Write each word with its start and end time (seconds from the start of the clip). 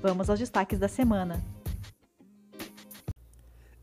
Vamos 0.00 0.28
aos 0.28 0.38
destaques 0.38 0.78
da 0.78 0.88
semana. 0.88 1.42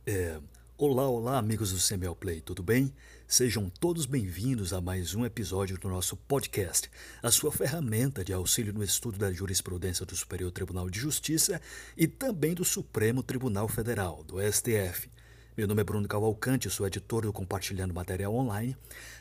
É, 0.06 0.40
olá, 0.78 1.08
olá, 1.08 1.38
amigos 1.38 1.72
do 1.72 1.80
CML 1.80 2.16
Play, 2.16 2.42
tudo 2.42 2.62
bem? 2.62 2.94
Sejam 3.28 3.68
todos 3.68 4.06
bem-vindos 4.06 4.74
a 4.74 4.82
mais 4.82 5.16
um 5.16 5.26
episódio 5.26 5.78
do 5.80 5.90
nosso 5.90 6.16
podcast, 6.16 6.90
a 7.22 7.32
sua 7.32 7.52
ferramenta 7.52 8.24
de 8.24 8.32
auxílio 8.32 8.74
no 8.74 8.84
estudo 8.84 9.18
da 9.18 9.32
jurisprudência 9.32 10.06
do 10.06 10.16
Superior 10.16 10.52
Tribunal 10.52 10.90
de 10.90 11.00
Justiça 11.00 11.60
e 11.98 12.06
também 12.06 12.54
do 12.54 12.64
Supremo 12.64 13.24
Tribunal 13.24 13.68
Federal, 13.68 14.24
do 14.24 14.36
STF. 14.40 15.10
Meu 15.56 15.68
nome 15.68 15.82
é 15.82 15.84
Bruno 15.84 16.08
Cavalcante, 16.08 16.68
sou 16.68 16.88
editor 16.88 17.28
do 17.28 17.32
Compartilhando 17.32 17.94
Material 17.94 18.34
Online. 18.34 18.76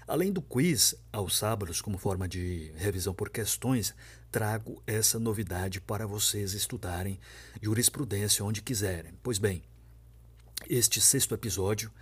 Além 0.09 0.33
do 0.33 0.41
quiz 0.41 0.95
aos 1.13 1.37
sábados, 1.37 1.83
como 1.83 1.99
forma 1.99 2.27
de 2.27 2.73
revisão 2.75 3.13
por 3.13 3.29
questões, 3.29 3.95
trago 4.31 4.83
essa 4.87 5.19
novidade 5.19 5.79
para 5.79 6.07
vocês 6.07 6.55
estudarem 6.55 7.21
jurisprudência 7.61 8.43
onde 8.43 8.63
quiserem. 8.63 9.13
Pois 9.23 9.37
bem, 9.37 9.63
este 10.71 11.03
sexto 11.03 11.35
episódio 11.35 11.93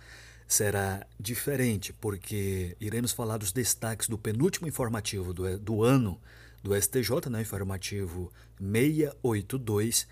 será 0.47 1.05
diferente, 1.19 1.91
porque 1.91 2.77
iremos 2.79 3.11
falar 3.11 3.35
dos 3.35 3.51
destaques 3.51 4.07
do 4.07 4.17
penúltimo 4.17 4.65
informativo 4.65 5.33
do, 5.33 5.59
do 5.59 5.83
ano 5.83 6.17
do 6.63 6.73
STJ, 6.73 7.29
né, 7.29 7.41
informativo 7.41 8.31
682 8.61 10.07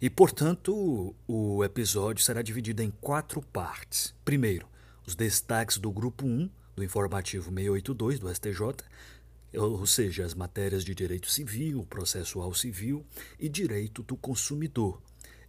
e, 0.00 0.08
portanto, 0.08 1.14
o 1.26 1.64
episódio 1.64 2.24
será 2.24 2.40
dividido 2.40 2.82
em 2.82 2.90
quatro 2.90 3.42
partes. 3.42 4.14
Primeiro, 4.24 4.68
os 5.04 5.16
destaques 5.16 5.76
do 5.78 5.90
grupo 5.90 6.24
1 6.24 6.48
do 6.76 6.84
informativo 6.84 7.50
682 7.52 8.20
do 8.20 8.32
STJ, 8.32 8.84
ou 9.54 9.84
seja, 9.86 10.24
as 10.24 10.34
matérias 10.34 10.84
de 10.84 10.94
direito 10.94 11.28
civil, 11.28 11.84
processual 11.88 12.54
civil 12.54 13.04
e 13.40 13.48
direito 13.48 14.02
do 14.04 14.16
consumidor. 14.16 15.02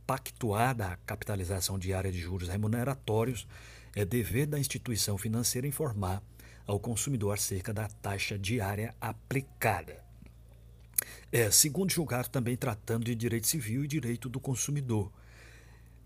pactuada 0.09 0.87
a 0.87 0.97
capitalização 0.97 1.79
diária 1.79 2.11
de 2.11 2.19
juros 2.19 2.49
remuneratórios, 2.49 3.47
é 3.95 4.07
dever 4.07 4.47
da 4.47 4.59
instituição 4.59 5.19
financeira 5.19 5.67
informar 5.67 6.23
ao 6.67 6.81
consumidor 6.81 7.35
acerca 7.35 7.75
da 7.75 7.87
taxa 7.89 8.39
diária 8.39 8.95
aplicada. 8.99 10.03
É, 11.31 11.51
segundo 11.51 11.93
julgado, 11.93 12.31
também 12.31 12.57
tratando 12.57 13.05
de 13.05 13.15
direito 13.15 13.47
civil 13.47 13.85
e 13.85 13.87
direito 13.87 14.31
do 14.31 14.41
consumidor. 14.41 15.13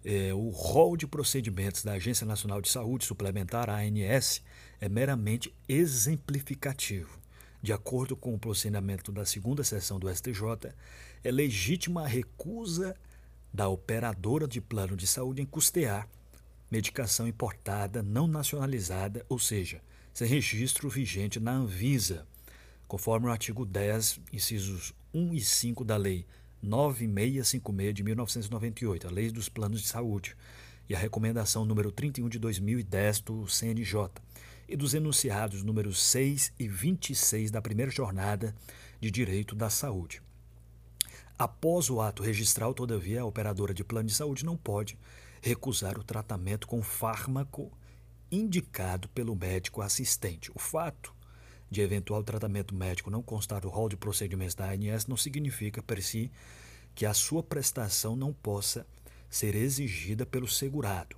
É, 0.05 0.35
o 0.35 0.49
rol 0.49 0.97
de 0.97 1.07
procedimentos 1.07 1.85
da 1.85 1.93
Agência 1.93 2.27
Nacional 2.27 2.61
de 2.61 2.69
Saúde 2.71 3.05
Suplementar, 3.05 3.71
ANS, 3.71 4.43
é 4.81 4.89
meramente 4.89 5.55
exemplificativo. 5.69 7.21
De 7.63 7.73
acordo 7.73 8.17
com 8.17 8.35
o 8.35 8.39
procedimento 8.39 9.13
da 9.13 9.25
segunda 9.25 9.63
sessão 9.63 10.01
do 10.01 10.13
STJ, 10.13 10.75
é 11.23 11.31
legítima 11.31 12.03
a 12.03 12.09
recusa 12.09 12.97
da 13.53 13.69
operadora 13.69 14.49
de 14.49 14.61
plano 14.61 14.97
de 14.97 15.07
saúde 15.07 15.43
em 15.43 15.47
custear 15.47 16.09
medicação 16.71 17.29
importada 17.29 18.03
não 18.03 18.27
nacionalizada, 18.27 19.27
ou 19.29 19.39
seja, 19.39 19.83
sem 20.15 20.27
registro 20.27 20.89
vigente 20.89 21.39
na 21.39 21.53
Anvisa, 21.53 22.27
conforme 22.89 23.27
o 23.27 23.31
artigo 23.31 23.67
10, 23.67 24.21
incisos 24.33 24.95
1 25.13 25.35
e 25.35 25.41
5 25.43 25.85
da 25.85 25.99
Lei 25.99 26.27
9656 26.63 27.95
de 27.95 28.03
1998, 28.03 29.07
a 29.07 29.11
Lei 29.11 29.31
dos 29.31 29.51
Planos 29.51 29.83
de 29.83 29.89
Saúde, 29.89 30.35
e 30.89 30.95
a 30.95 30.99
recomendação 30.99 31.67
número 31.67 31.93
31 31.93 32.29
de 32.29 32.39
2010 32.39 33.21
do 33.21 33.47
CNJ, 33.47 34.09
e 34.67 34.75
dos 34.75 34.95
enunciados 34.95 35.63
números 35.63 36.03
6 36.03 36.55
e 36.59 36.67
26 36.67 37.51
da 37.51 37.61
primeira 37.61 37.91
jornada 37.91 38.55
de 38.99 39.11
Direito 39.11 39.55
da 39.55 39.69
Saúde. 39.69 40.23
Após 41.39 41.91
o 41.91 42.01
ato 42.01 42.23
registral, 42.23 42.75
todavia, 42.75 43.23
a 43.23 43.25
operadora 43.25 43.75
de 43.75 43.83
plano 43.83 44.09
de 44.09 44.15
saúde 44.15 44.45
não 44.45 44.57
pode 44.57 44.99
recusar 45.41 45.99
o 45.99 46.05
tratamento 46.05 46.67
com 46.67 46.83
fármaco 46.83 47.73
indicado 48.31 49.09
pelo 49.09 49.35
médico 49.35 49.83
assistente. 49.83 50.51
O 50.55 50.59
fato 50.59 51.15
de 51.71 51.81
eventual 51.81 52.23
tratamento 52.23 52.75
médico 52.75 53.11
não 53.11 53.23
constar 53.23 53.65
no 53.65 53.71
rol 53.71 53.89
de 53.89 53.97
procedimentos 53.97 54.55
da 54.55 54.71
ANS 54.71 55.07
não 55.07 55.17
significa, 55.17 55.83
per 55.83 56.03
si, 56.03 56.31
que 56.95 57.07
a 57.07 57.15
sua 57.15 57.43
prestação 57.43 58.15
não 58.15 58.33
possa 58.33 58.87
ser 59.29 59.55
exigida 59.55 60.27
pelo 60.27 60.47
segurado, 60.47 61.17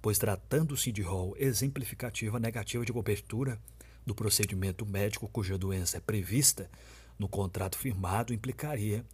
pois 0.00 0.18
tratando-se 0.18 0.90
de 0.90 1.00
rol 1.00 1.34
exemplificativo, 1.38 2.36
a 2.36 2.40
negativa 2.40 2.84
de 2.84 2.92
cobertura 2.92 3.58
do 4.04 4.14
procedimento 4.14 4.84
médico 4.84 5.28
cuja 5.28 5.56
doença 5.56 5.96
é 5.96 6.00
prevista 6.00 6.68
no 7.16 7.28
contrato 7.28 7.78
firmado 7.78 8.34
implicaria 8.34 9.04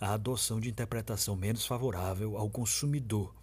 a 0.00 0.14
adoção 0.14 0.60
de 0.60 0.68
interpretação 0.68 1.36
menos 1.36 1.66
favorável 1.66 2.36
ao 2.36 2.48
consumidor. 2.48 3.34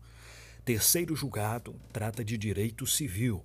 Terceiro 0.64 1.14
julgado 1.14 1.74
trata 1.92 2.24
de 2.24 2.36
direito 2.36 2.86
civil. 2.86 3.44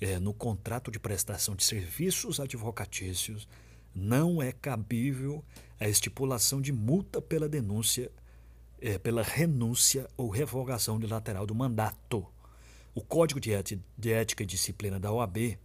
É, 0.00 0.18
no 0.18 0.34
contrato 0.34 0.90
de 0.90 0.98
prestação 0.98 1.54
de 1.54 1.64
serviços 1.64 2.40
advocatícios, 2.40 3.48
não 3.94 4.42
é 4.42 4.52
cabível 4.52 5.44
a 5.78 5.88
estipulação 5.88 6.60
de 6.60 6.72
multa 6.72 7.22
pela 7.22 7.48
denúncia, 7.48 8.10
é, 8.80 8.98
pela 8.98 9.22
renúncia 9.22 10.08
ou 10.16 10.28
revogação 10.28 10.96
unilateral 10.96 11.46
do 11.46 11.54
mandato. 11.54 12.26
O 12.94 13.00
Código 13.00 13.40
de 13.40 13.52
Ética 14.12 14.42
e 14.42 14.46
Disciplina 14.46 14.98
da 14.98 15.12
OAB 15.12 15.58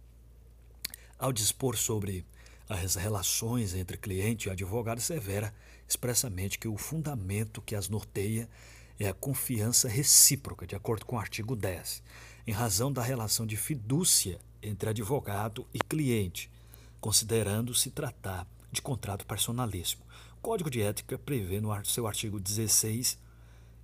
ao 1.20 1.32
dispor 1.32 1.76
sobre 1.76 2.24
as 2.68 2.94
relações 2.94 3.74
entre 3.74 3.96
cliente 3.96 4.48
e 4.48 4.50
advogado, 4.50 5.00
severa 5.00 5.52
expressamente 5.86 6.58
que 6.58 6.68
o 6.68 6.78
fundamento 6.78 7.60
que 7.60 7.74
as 7.74 7.88
norteia 7.88 8.48
é 8.98 9.08
a 9.08 9.14
confiança 9.14 9.88
recíproca, 9.88 10.66
de 10.66 10.74
acordo 10.74 11.04
com 11.04 11.16
o 11.16 11.18
artigo 11.18 11.54
10, 11.54 12.02
em 12.46 12.52
razão 12.52 12.92
da 12.92 13.02
relação 13.02 13.46
de 13.46 13.56
fidúcia 13.56 14.40
entre 14.62 14.90
advogado 14.90 15.66
e 15.72 15.78
cliente, 15.78 16.50
considerando 17.00 17.74
se 17.74 17.90
tratar 17.90 18.46
de 18.70 18.82
contrato 18.82 19.26
personalíssimo. 19.26 20.02
O 20.38 20.40
Código 20.40 20.70
de 20.70 20.80
Ética 20.80 21.18
prevê 21.18 21.60
no 21.60 21.84
seu 21.84 22.06
artigo 22.06 22.38
16, 22.38 23.18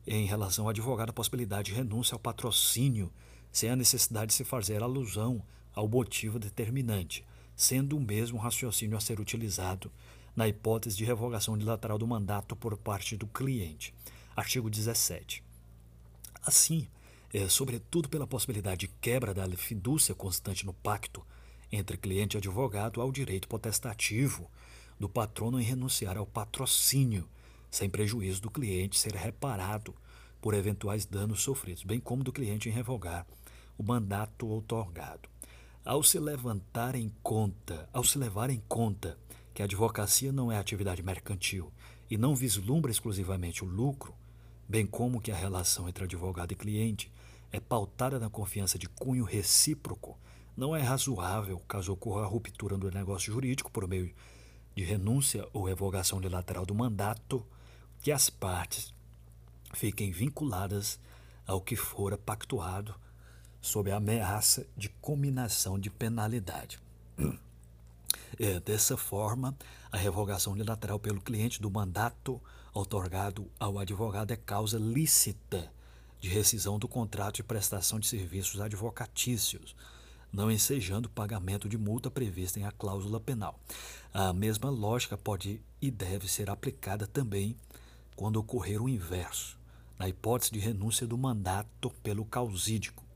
em 0.06 0.26
relação 0.26 0.64
ao 0.64 0.70
advogado, 0.70 1.10
a 1.10 1.12
possibilidade 1.12 1.70
de 1.70 1.76
renúncia 1.76 2.14
ao 2.14 2.18
patrocínio, 2.18 3.12
sem 3.50 3.70
a 3.70 3.76
necessidade 3.76 4.28
de 4.28 4.34
se 4.34 4.44
fazer 4.44 4.82
alusão 4.82 5.42
ao 5.74 5.88
motivo 5.88 6.38
determinante, 6.38 7.24
sendo 7.54 7.96
o 7.96 8.00
mesmo 8.00 8.38
raciocínio 8.38 8.96
a 8.96 9.00
ser 9.00 9.18
utilizado 9.18 9.90
na 10.34 10.46
hipótese 10.46 10.96
de 10.96 11.04
revogação 11.04 11.54
unilateral 11.54 11.98
do 11.98 12.06
mandato 12.06 12.54
por 12.54 12.76
parte 12.76 13.16
do 13.16 13.26
cliente. 13.26 13.94
Artigo 14.36 14.68
17. 14.68 15.42
Assim, 16.44 16.86
é, 17.36 17.50
sobretudo 17.50 18.08
pela 18.08 18.26
possibilidade 18.26 18.86
de 18.86 18.94
quebra 18.98 19.34
da 19.34 19.46
fidúcia 19.50 20.14
constante 20.14 20.64
no 20.64 20.72
pacto 20.72 21.22
entre 21.70 21.98
cliente 21.98 22.34
e 22.34 22.38
advogado, 22.38 22.98
há 22.98 23.04
o 23.04 23.12
direito 23.12 23.46
potestativo 23.46 24.50
do 24.98 25.06
patrono 25.06 25.60
em 25.60 25.62
renunciar 25.62 26.16
ao 26.16 26.24
patrocínio, 26.24 27.28
sem 27.70 27.90
prejuízo 27.90 28.40
do 28.40 28.50
cliente 28.50 28.98
ser 28.98 29.14
reparado 29.14 29.94
por 30.40 30.54
eventuais 30.54 31.04
danos 31.04 31.42
sofridos, 31.42 31.82
bem 31.82 32.00
como 32.00 32.24
do 32.24 32.32
cliente 32.32 32.70
em 32.70 32.72
revogar 32.72 33.26
o 33.76 33.82
mandato 33.82 34.48
outorgado. 34.48 35.28
Ao 35.84 36.02
se 36.02 36.18
levantar 36.18 36.94
em 36.94 37.12
conta, 37.22 37.86
ao 37.92 38.02
se 38.02 38.16
levar 38.16 38.48
em 38.48 38.62
conta 38.66 39.18
que 39.52 39.60
a 39.60 39.66
advocacia 39.66 40.32
não 40.32 40.50
é 40.50 40.56
atividade 40.56 41.02
mercantil 41.02 41.70
e 42.08 42.16
não 42.16 42.34
vislumbra 42.34 42.90
exclusivamente 42.90 43.62
o 43.62 43.68
lucro, 43.68 44.14
bem 44.66 44.86
como 44.86 45.20
que 45.20 45.30
a 45.30 45.36
relação 45.36 45.86
entre 45.86 46.04
advogado 46.04 46.52
e 46.52 46.56
cliente 46.56 47.14
é 47.56 47.60
pautada 47.60 48.18
na 48.18 48.28
confiança 48.28 48.78
de 48.78 48.86
cunho 48.86 49.24
recíproco, 49.24 50.18
não 50.54 50.76
é 50.76 50.82
razoável, 50.82 51.58
caso 51.60 51.92
ocorra 51.92 52.22
a 52.22 52.26
ruptura 52.26 52.76
do 52.76 52.90
negócio 52.90 53.32
jurídico 53.32 53.70
por 53.70 53.88
meio 53.88 54.14
de 54.74 54.84
renúncia 54.84 55.48
ou 55.54 55.64
revogação 55.64 56.18
unilateral 56.18 56.66
do 56.66 56.74
mandato, 56.74 57.46
que 58.02 58.12
as 58.12 58.28
partes 58.28 58.94
fiquem 59.72 60.10
vinculadas 60.10 61.00
ao 61.46 61.62
que 61.62 61.76
fora 61.76 62.18
pactuado 62.18 62.94
sob 63.60 63.90
a 63.90 63.96
ameaça 63.96 64.66
de 64.76 64.90
cominação 64.90 65.78
de 65.78 65.90
penalidade. 65.90 66.78
É, 68.38 68.60
dessa 68.60 68.98
forma, 68.98 69.56
a 69.90 69.96
revogação 69.96 70.52
unilateral 70.52 70.98
pelo 70.98 71.22
cliente 71.22 71.62
do 71.62 71.70
mandato 71.70 72.42
otorgado 72.74 73.50
ao 73.58 73.78
advogado 73.78 74.30
é 74.30 74.36
causa 74.36 74.78
lícita 74.78 75.72
de 76.20 76.28
rescisão 76.28 76.78
do 76.78 76.88
contrato 76.88 77.36
de 77.36 77.42
prestação 77.42 77.98
de 77.98 78.06
serviços 78.06 78.60
advocatícios, 78.60 79.76
não 80.32 80.50
ensejando 80.50 81.08
o 81.08 81.12
pagamento 81.12 81.68
de 81.68 81.78
multa 81.78 82.10
prevista 82.10 82.58
em 82.58 82.64
a 82.64 82.72
cláusula 82.72 83.20
penal. 83.20 83.58
A 84.12 84.32
mesma 84.32 84.70
lógica 84.70 85.16
pode 85.16 85.60
e 85.80 85.90
deve 85.90 86.28
ser 86.28 86.50
aplicada 86.50 87.06
também 87.06 87.56
quando 88.14 88.36
ocorrer 88.36 88.82
o 88.82 88.88
inverso, 88.88 89.58
na 89.98 90.08
hipótese 90.08 90.52
de 90.52 90.58
renúncia 90.58 91.06
do 91.06 91.16
mandato 91.16 91.90
pelo 92.02 92.24
causídico, 92.24 93.06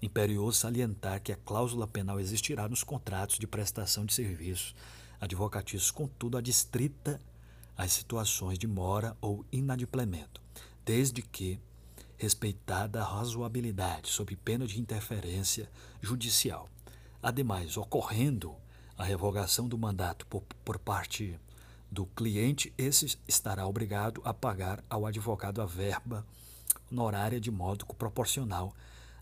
Imperioso 0.00 0.60
salientar 0.60 1.20
que 1.20 1.32
a 1.32 1.36
cláusula 1.36 1.86
penal 1.86 2.20
existirá 2.20 2.68
nos 2.68 2.84
contratos 2.84 3.36
de 3.36 3.48
prestação 3.48 4.06
de 4.06 4.14
serviços 4.14 4.74
advocatícios, 5.20 5.90
contudo, 5.90 6.38
adstrita 6.38 7.20
às 7.76 7.92
situações 7.92 8.58
de 8.58 8.68
mora 8.68 9.16
ou 9.20 9.44
inadimplemento, 9.50 10.40
desde 10.84 11.20
que 11.20 11.58
respeitada 12.18 13.00
a 13.00 13.04
razoabilidade, 13.04 14.10
sob 14.10 14.36
pena 14.36 14.66
de 14.66 14.78
interferência 14.78 15.70
judicial. 16.02 16.68
Ademais, 17.22 17.76
ocorrendo 17.76 18.54
a 18.96 19.04
revogação 19.04 19.68
do 19.68 19.78
mandato 19.78 20.26
por, 20.26 20.42
por 20.64 20.78
parte 20.78 21.38
do 21.90 22.04
cliente, 22.04 22.72
esse 22.76 23.16
estará 23.26 23.66
obrigado 23.66 24.20
a 24.24 24.34
pagar 24.34 24.84
ao 24.90 25.06
advogado 25.06 25.62
a 25.62 25.66
verba 25.66 26.26
honorária 26.90 27.40
de 27.40 27.50
modo 27.50 27.86
proporcional 27.86 28.74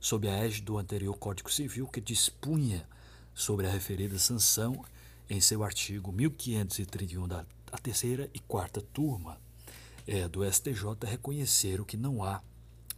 sob 0.04 0.28
a 0.28 0.37
égide 0.44 0.64
do 0.64 0.76
anterior 0.76 1.16
Código 1.16 1.50
Civil, 1.50 1.87
que 1.87 1.99
dispunha 1.99 2.87
sobre 3.34 3.66
a 3.66 3.70
referida 3.70 4.18
sanção 4.18 4.84
em 5.30 5.40
seu 5.40 5.64
artigo 5.64 6.12
1531 6.12 7.26
da 7.26 7.46
terceira 7.82 8.28
e 8.34 8.38
quarta 8.38 8.82
turma 8.82 9.40
é, 10.06 10.28
do 10.28 10.44
STJ, 10.44 11.06
reconheceram 11.06 11.87
que 11.87 11.96
não 11.96 12.23
há 12.23 12.42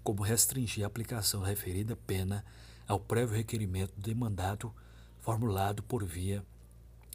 como 0.02 0.24
restringir 0.24 0.82
a 0.82 0.88
aplicação 0.88 1.42
da 1.42 1.46
referida 1.46 1.94
pena 1.94 2.44
ao 2.88 2.98
prévio 2.98 3.36
requerimento 3.36 3.92
demandado 3.96 4.74
formulado 5.20 5.84
por 5.84 6.04
via 6.04 6.44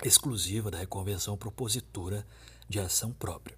exclusiva 0.05 0.71
da 0.71 0.77
reconvenção 0.77 1.35
propositura 1.35 2.25
de 2.69 2.79
ação 2.79 3.11
própria. 3.11 3.57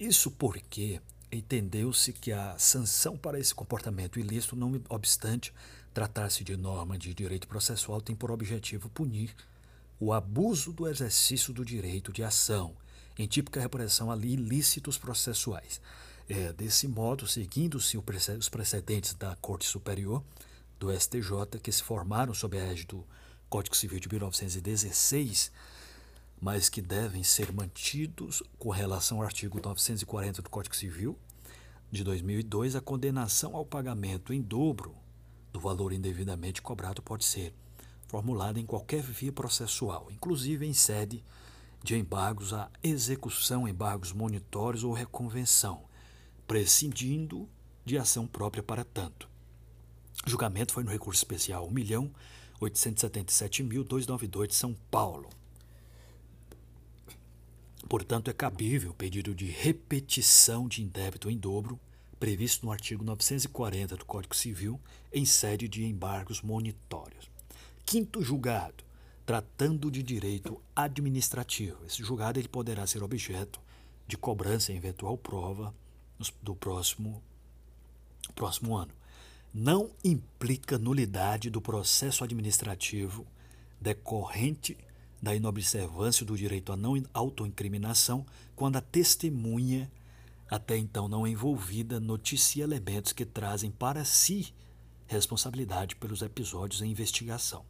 Isso 0.00 0.32
porque 0.32 1.00
entendeu-se 1.32 2.12
que 2.12 2.30
a 2.30 2.56
sanção 2.58 3.16
para 3.16 3.40
esse 3.40 3.54
comportamento 3.54 4.20
ilícito, 4.20 4.54
não 4.54 4.80
obstante 4.90 5.52
tratar-se 5.94 6.44
de 6.44 6.56
norma 6.56 6.98
de 6.98 7.14
direito 7.14 7.48
processual, 7.48 8.00
tem 8.00 8.14
por 8.14 8.30
objetivo 8.30 8.90
punir 8.90 9.34
o 9.98 10.12
abuso 10.12 10.72
do 10.72 10.86
exercício 10.86 11.52
do 11.52 11.64
direito 11.64 12.12
de 12.12 12.22
ação, 12.22 12.74
em 13.18 13.26
típica 13.26 13.60
repressão 13.60 14.10
a 14.10 14.16
ilícitos 14.16 14.98
processuais. 14.98 15.80
É, 16.28 16.52
desse 16.52 16.86
modo, 16.86 17.26
seguindo-se 17.26 17.96
os 17.96 18.48
precedentes 18.48 19.14
da 19.14 19.34
Corte 19.36 19.66
Superior, 19.66 20.22
do 20.78 20.92
STJ, 20.92 21.58
que 21.62 21.70
se 21.70 21.82
formaram 21.82 22.34
sob 22.34 22.58
a 22.58 22.64
égide 22.64 22.88
do 22.88 23.06
Código 23.48 23.76
Civil 23.76 24.00
de 24.00 24.08
1916, 24.08 25.52
mas 26.42 26.68
que 26.68 26.82
devem 26.82 27.22
ser 27.22 27.52
mantidos 27.52 28.42
com 28.58 28.68
relação 28.68 29.18
ao 29.18 29.24
artigo 29.24 29.60
940 29.64 30.42
do 30.42 30.50
Código 30.50 30.74
Civil 30.74 31.16
de 31.88 32.02
2002, 32.02 32.74
a 32.74 32.80
condenação 32.80 33.54
ao 33.54 33.64
pagamento 33.64 34.32
em 34.32 34.42
dobro 34.42 34.92
do 35.52 35.60
valor 35.60 35.92
indevidamente 35.92 36.60
cobrado 36.60 37.00
pode 37.00 37.24
ser 37.24 37.54
formulada 38.08 38.58
em 38.58 38.66
qualquer 38.66 39.02
via 39.02 39.30
processual, 39.30 40.08
inclusive 40.10 40.66
em 40.66 40.72
sede 40.72 41.22
de 41.80 41.96
embargos 41.96 42.52
à 42.52 42.68
execução, 42.82 43.68
embargos 43.68 44.12
monitórios 44.12 44.82
ou 44.82 44.92
reconvenção, 44.92 45.84
prescindindo 46.44 47.48
de 47.84 47.96
ação 47.96 48.26
própria 48.26 48.64
para 48.64 48.82
tanto. 48.82 49.30
O 50.26 50.30
julgamento 50.30 50.72
foi 50.72 50.82
no 50.82 50.90
recurso 50.90 51.20
especial 51.20 51.68
1 51.68 51.70
milhão 51.70 52.10
877.292 52.60 54.48
de 54.48 54.54
São 54.56 54.74
Paulo. 54.90 55.30
Portanto, 57.88 58.28
é 58.28 58.32
cabível 58.32 58.90
o 58.90 58.94
pedido 58.94 59.34
de 59.34 59.46
repetição 59.46 60.66
de 60.66 60.82
indébito 60.82 61.30
em 61.30 61.36
dobro 61.36 61.78
previsto 62.18 62.64
no 62.64 62.72
artigo 62.72 63.04
940 63.04 63.96
do 63.96 64.04
Código 64.04 64.36
Civil 64.36 64.80
em 65.12 65.24
sede 65.24 65.66
de 65.68 65.84
embargos 65.84 66.40
monitórios. 66.40 67.28
Quinto 67.84 68.22
julgado, 68.22 68.84
tratando 69.26 69.90
de 69.90 70.02
direito 70.02 70.62
administrativo. 70.74 71.84
Esse 71.84 72.02
julgado 72.02 72.38
ele 72.38 72.48
poderá 72.48 72.86
ser 72.86 73.02
objeto 73.02 73.60
de 74.06 74.16
cobrança 74.16 74.72
em 74.72 74.76
eventual 74.76 75.18
prova 75.18 75.74
do 76.40 76.54
próximo, 76.54 77.20
próximo 78.34 78.76
ano 78.76 78.92
não 79.52 79.90
implica 80.02 80.78
nulidade 80.78 81.50
do 81.50 81.60
processo 81.60 82.24
administrativo 82.24 83.26
decorrente 83.80 84.78
da 85.22 85.34
inobservância 85.34 86.26
do 86.26 86.36
direito 86.36 86.72
à 86.72 86.76
não 86.76 87.00
autoincriminação 87.14 88.26
quando 88.56 88.76
a 88.76 88.80
testemunha, 88.80 89.88
até 90.50 90.76
então 90.76 91.06
não 91.06 91.26
envolvida, 91.26 92.00
noticia 92.00 92.64
elementos 92.64 93.12
que 93.12 93.24
trazem 93.24 93.70
para 93.70 94.04
si 94.04 94.52
responsabilidade 95.06 95.94
pelos 95.96 96.22
episódios 96.22 96.82
em 96.82 96.90
investigação. 96.90 97.64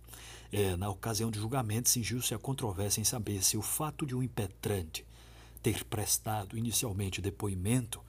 É, 0.51 0.77
na 0.77 0.89
ocasião 0.89 1.31
de 1.31 1.39
julgamento, 1.39 1.89
cingiu-se 1.89 2.35
a 2.35 2.39
controvérsia 2.39 3.01
em 3.01 3.05
saber 3.05 3.43
se 3.43 3.57
o 3.57 3.63
fato 3.63 4.07
de 4.07 4.15
um 4.15 4.23
impetrante 4.23 5.05
ter 5.63 5.85
prestado 5.85 6.57
inicialmente 6.57 7.21
depoimento 7.21 8.01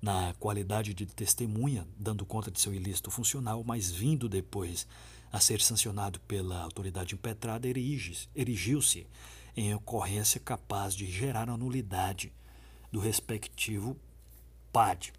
na 0.00 0.32
qualidade 0.38 0.94
de 0.94 1.06
testemunha, 1.06 1.86
dando 1.98 2.24
conta 2.24 2.50
de 2.50 2.60
seu 2.60 2.72
ilícito 2.72 3.10
funcional, 3.10 3.64
mas 3.64 3.90
vindo 3.90 4.28
depois 4.28 4.86
a 5.32 5.40
ser 5.40 5.60
sancionado 5.60 6.20
pela 6.20 6.62
autoridade 6.62 7.14
impetrada, 7.14 7.68
erigiu-se 7.68 9.06
em 9.56 9.74
ocorrência 9.74 10.40
capaz 10.40 10.94
de 10.94 11.10
gerar 11.10 11.48
a 11.48 11.56
nulidade 11.56 12.32
do 12.90 13.00
respectivo 13.00 13.96
PAD, 14.72 15.12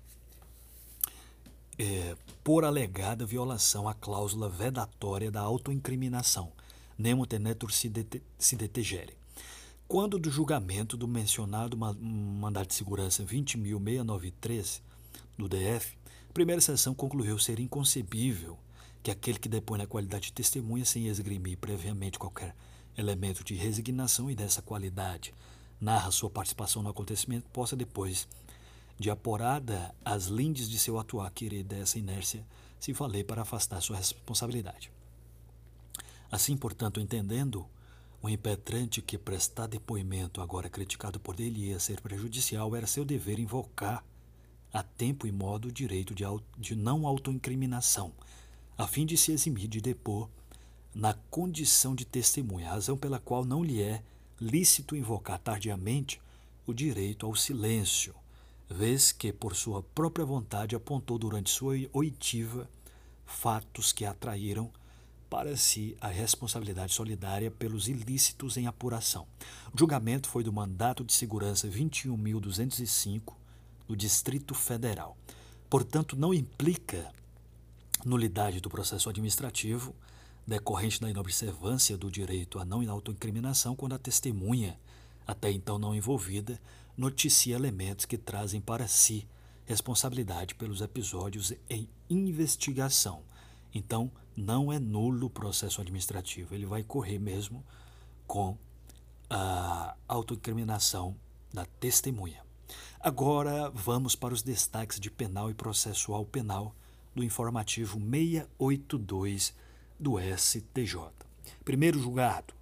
é, 1.78 2.16
por 2.44 2.66
alegada 2.66 3.25
violação 3.25 3.88
à 3.88 3.94
cláusula 3.94 4.50
vedatória 4.50 5.32
da 5.32 5.42
autoincriminação, 5.42 6.51
nemo 6.98 7.25
tenetur 7.25 7.72
si 7.72 7.89
detegere. 8.56 9.18
Quando 9.88 10.20
do 10.20 10.30
julgamento 10.30 10.96
do 10.96 11.08
mencionado 11.08 11.75
mandado 11.78 12.68
de 12.68 12.75
segurança 12.75 13.24
20.693 13.24 14.82
do 15.38 15.48
DF, 15.48 15.98
a 16.30 16.34
primeira 16.34 16.62
sessão 16.62 16.94
concluiu 16.94 17.39
ser 17.39 17.60
inconcebível 17.60 18.58
que 19.01 19.12
aquele 19.12 19.39
que 19.39 19.50
depõe 19.50 19.77
na 19.77 19.88
qualidade 19.88 20.27
de 20.27 20.34
testemunha 20.34 20.86
sem 20.86 21.08
esgrimir 21.08 21.58
previamente 21.58 22.20
qualquer 22.20 22.56
elemento 22.98 23.44
de 23.44 23.56
resignação 23.56 24.29
e 24.29 24.36
dessa 24.36 24.62
qualidade 24.62 25.34
narra 25.79 26.12
sua 26.12 26.29
participação 26.29 26.84
no 26.84 26.89
acontecimento 26.89 27.50
possa 27.51 27.75
depois 27.75 28.27
de 29.00 29.10
aporada 29.10 29.96
as 30.03 30.25
lindes 30.25 30.70
de 30.70 30.77
seu 30.77 31.00
atuar 31.00 31.32
querer 31.32 31.63
dessa 31.63 31.98
inércia 31.98 32.46
se 32.79 32.91
valer 32.91 33.25
para 33.25 33.41
afastar 33.41 33.82
sua 33.82 33.98
responsabilidade. 33.98 34.91
Assim, 36.29 36.56
portanto, 36.58 37.00
entendendo 37.00 37.65
o 38.22 38.29
impetrante 38.29 39.01
que 39.01 39.18
prestar 39.18 39.68
depoimento, 39.68 40.41
agora 40.41 40.70
criticado 40.70 41.20
por 41.20 41.39
ele, 41.39 41.68
ia 41.68 41.79
ser 41.79 42.01
prejudicial, 42.01 42.75
era 42.75 42.86
seu 42.86 43.06
dever 43.06 43.39
invocar 43.39 44.03
a 44.74 44.84
tempo 44.84 45.25
e 45.25 45.32
modo 45.32 45.70
o 45.70 45.72
direito 45.72 46.13
de, 46.13 46.24
de 46.58 46.75
não 46.75 47.08
autoincriminação, 47.08 48.12
a 48.79 48.88
fim 48.88 49.05
de 49.05 49.17
se 49.17 49.33
eximir 49.33 49.67
de 49.67 49.81
depor 49.81 50.29
na 50.95 51.13
condição 51.29 51.93
de 51.93 52.05
testemunha, 52.05 52.69
razão 52.69 52.95
pela 52.95 53.19
qual 53.19 53.43
não 53.43 53.62
lhe 53.62 53.81
é 53.81 54.01
lícito 54.39 54.95
invocar 54.95 55.38
tardiamente 55.38 56.21
o 56.65 56.74
direito 56.74 57.25
ao 57.25 57.36
silêncio, 57.36 58.15
vez 58.69 59.12
que, 59.12 59.33
por 59.33 59.53
sua 59.53 59.83
própria 59.83 60.25
vontade, 60.25 60.77
apontou 60.77 61.17
durante 61.17 61.50
sua 61.50 61.75
oitiva 61.91 62.69
fatos 63.25 63.91
que 63.91 64.05
atraíram 64.05 64.71
para 65.29 65.57
si 65.57 65.98
a 66.00 66.07
responsabilidade 66.07 66.93
solidária 66.93 67.51
pelos 67.51 67.89
ilícitos 67.89 68.55
em 68.55 68.65
apuração. 68.65 69.27
O 69.74 69.77
julgamento 69.77 70.29
foi 70.29 70.41
do 70.41 70.53
mandato 70.53 71.03
de 71.03 71.12
segurança 71.12 71.67
21.205 71.67 73.33
do 73.89 73.95
Distrito 73.95 74.55
Federal. 74.55 75.17
Portanto, 75.69 76.15
não 76.15 76.33
implica 76.33 77.12
nulidade 78.06 78.60
do 78.60 78.70
processo 78.70 79.10
administrativo 79.10 79.96
decorrente 80.50 81.00
da 81.00 81.10
inobservância 81.10 81.96
do 81.96 82.10
direito 82.10 82.58
à 82.58 82.65
não 82.65 82.82
autoincriminação 82.89 83.75
quando 83.75 83.94
a 83.94 84.00
testemunha, 84.00 84.79
até 85.27 85.51
então 85.51 85.77
não 85.77 85.94
envolvida, 85.94 86.60
noticia 86.98 87.56
elementos 87.56 88.06
que 88.06 88.18
trazem 88.18 88.60
para 88.60 88.88
si 88.88 89.27
responsabilidade 89.65 90.56
pelos 90.56 90.82
episódios 90.82 91.53
em 91.70 91.88
investigação. 92.10 93.22
Então, 93.72 94.12
não 94.36 94.74
é 94.74 94.79
nulo 94.79 95.27
o 95.27 95.29
processo 95.29 95.79
administrativo, 95.79 96.56
ele 96.56 96.65
vai 96.65 96.82
correr 96.82 97.20
mesmo 97.20 97.63
com 98.25 98.58
a 99.29 99.96
autoincriminação 100.08 101.15
da 101.53 101.65
testemunha. 101.65 102.44
Agora 103.00 103.70
vamos 103.70 104.15
para 104.15 104.34
os 104.34 104.41
destaques 104.41 105.00
de 105.00 105.12
penal 105.12 105.51
e 105.51 105.53
processual 105.53 106.25
penal 106.25 106.75
do 107.19 107.23
informativo 107.23 107.99
682 107.99 109.53
do 109.99 110.17
STJ. 110.17 111.11
Primeiro 111.65 111.99
julgado, 111.99 112.53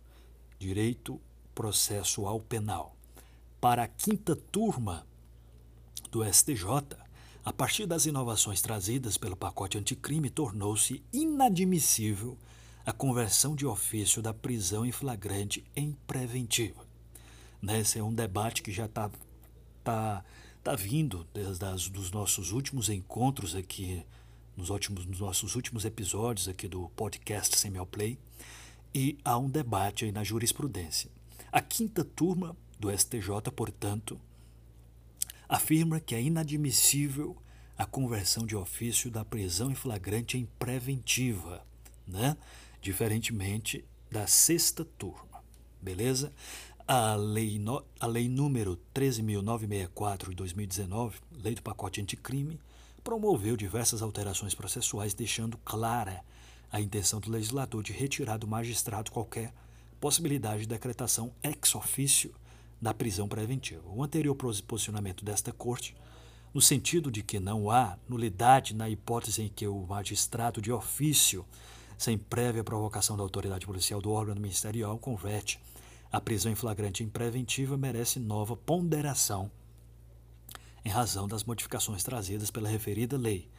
direito 0.57 1.21
processual 1.53 2.39
penal. 2.39 2.95
Para 3.61 3.83
a 3.83 3.87
quinta 3.87 4.35
turma 4.35 5.05
do 6.09 6.23
STJ, 6.25 6.97
a 7.45 7.53
partir 7.53 7.85
das 7.85 8.07
inovações 8.07 8.59
trazidas 8.59 9.15
pelo 9.15 9.35
pacote 9.35 9.77
anticrime, 9.77 10.29
tornou-se 10.31 11.03
inadmissível 11.13 12.35
a 12.83 12.91
conversão 12.91 13.55
de 13.55 13.65
ofício 13.65 14.23
da 14.23 14.33
prisão 14.33 14.83
em 14.83 14.91
flagrante 14.91 15.63
em 15.75 15.95
preventiva. 16.07 16.83
Né? 17.61 17.81
Esse 17.81 17.99
é 17.99 18.03
um 18.03 18.13
debate 18.13 18.63
que 18.63 18.71
já 18.71 18.85
está 18.85 19.11
tá, 19.83 20.25
tá 20.63 20.75
vindo 20.75 21.27
desde 21.31 21.91
dos 21.91 22.09
nossos 22.11 22.51
últimos 22.51 22.89
encontros 22.89 23.55
aqui, 23.55 24.03
nos, 24.57 24.71
últimos, 24.71 25.05
nos 25.05 25.19
nossos 25.19 25.55
últimos 25.55 25.85
episódios 25.85 26.49
aqui 26.49 26.67
do 26.67 26.89
podcast 26.89 27.57
Semial 27.57 27.85
Play, 27.85 28.17
e 28.93 29.17
há 29.23 29.37
um 29.37 29.47
debate 29.47 30.05
aí 30.05 30.11
na 30.11 30.23
jurisprudência. 30.23 31.11
A 31.51 31.61
quinta 31.61 32.03
turma 32.03 32.57
do 32.79 32.91
STJ, 32.91 33.51
portanto, 33.55 34.19
afirma 35.47 35.99
que 35.99 36.15
é 36.15 36.21
inadmissível 36.21 37.37
a 37.77 37.85
conversão 37.85 38.45
de 38.45 38.55
ofício 38.55 39.11
da 39.11 39.23
prisão 39.23 39.69
em 39.69 39.75
flagrante 39.75 40.37
em 40.37 40.47
preventiva, 40.57 41.63
né? 42.07 42.35
diferentemente 42.81 43.85
da 44.09 44.25
sexta 44.25 44.83
turma. 44.83 45.43
Beleza? 45.79 46.33
A 46.87 47.15
lei, 47.15 47.59
no, 47.59 47.85
a 47.99 48.07
lei 48.07 48.27
número 48.27 48.79
13.964 48.95 50.29
de 50.29 50.35
2019, 50.35 51.19
lei 51.43 51.53
do 51.53 51.61
pacote 51.61 52.01
anticrime, 52.01 52.59
promoveu 53.07 53.55
diversas 53.55 54.01
alterações 54.01 54.53
processuais, 54.53 55.13
deixando 55.13 55.57
clara 55.59 56.25
a 56.69 56.81
intenção 56.81 57.21
do 57.21 57.31
legislador 57.31 57.81
de 57.81 57.93
retirar 57.93 58.35
do 58.35 58.45
magistrado 58.45 59.13
qualquer 59.13 59.53
possibilidade 59.97 60.63
de 60.63 60.67
decretação 60.67 61.31
ex 61.41 61.73
officio 61.73 62.35
da 62.81 62.93
prisão 62.93 63.25
preventiva. 63.25 63.87
O 63.87 64.03
anterior 64.03 64.35
posicionamento 64.35 65.23
desta 65.23 65.53
Corte, 65.53 65.95
no 66.53 66.59
sentido 66.59 67.09
de 67.09 67.23
que 67.23 67.39
não 67.39 67.71
há 67.71 67.97
nulidade 68.09 68.75
na 68.75 68.89
hipótese 68.89 69.41
em 69.41 69.47
que 69.47 69.65
o 69.65 69.85
magistrado 69.87 70.61
de 70.61 70.73
ofício, 70.73 71.45
sem 71.97 72.17
prévia 72.17 72.61
provocação 72.61 73.15
da 73.15 73.23
autoridade 73.23 73.65
policial 73.65 74.01
do 74.01 74.11
órgão 74.11 74.35
ministerial, 74.35 74.99
converte 74.99 75.61
a 76.11 76.19
prisão 76.19 76.51
em 76.51 76.55
flagrante 76.55 77.05
em 77.05 77.07
preventiva, 77.07 77.77
merece 77.77 78.19
nova 78.19 78.57
ponderação 78.57 79.49
em 80.87 80.89
razão 80.89 81.27
das 81.27 81.43
modificações 81.43 82.01
trazidas 82.01 82.49
pela 82.49 82.69
referida 82.69 83.17
lei, 83.17 83.49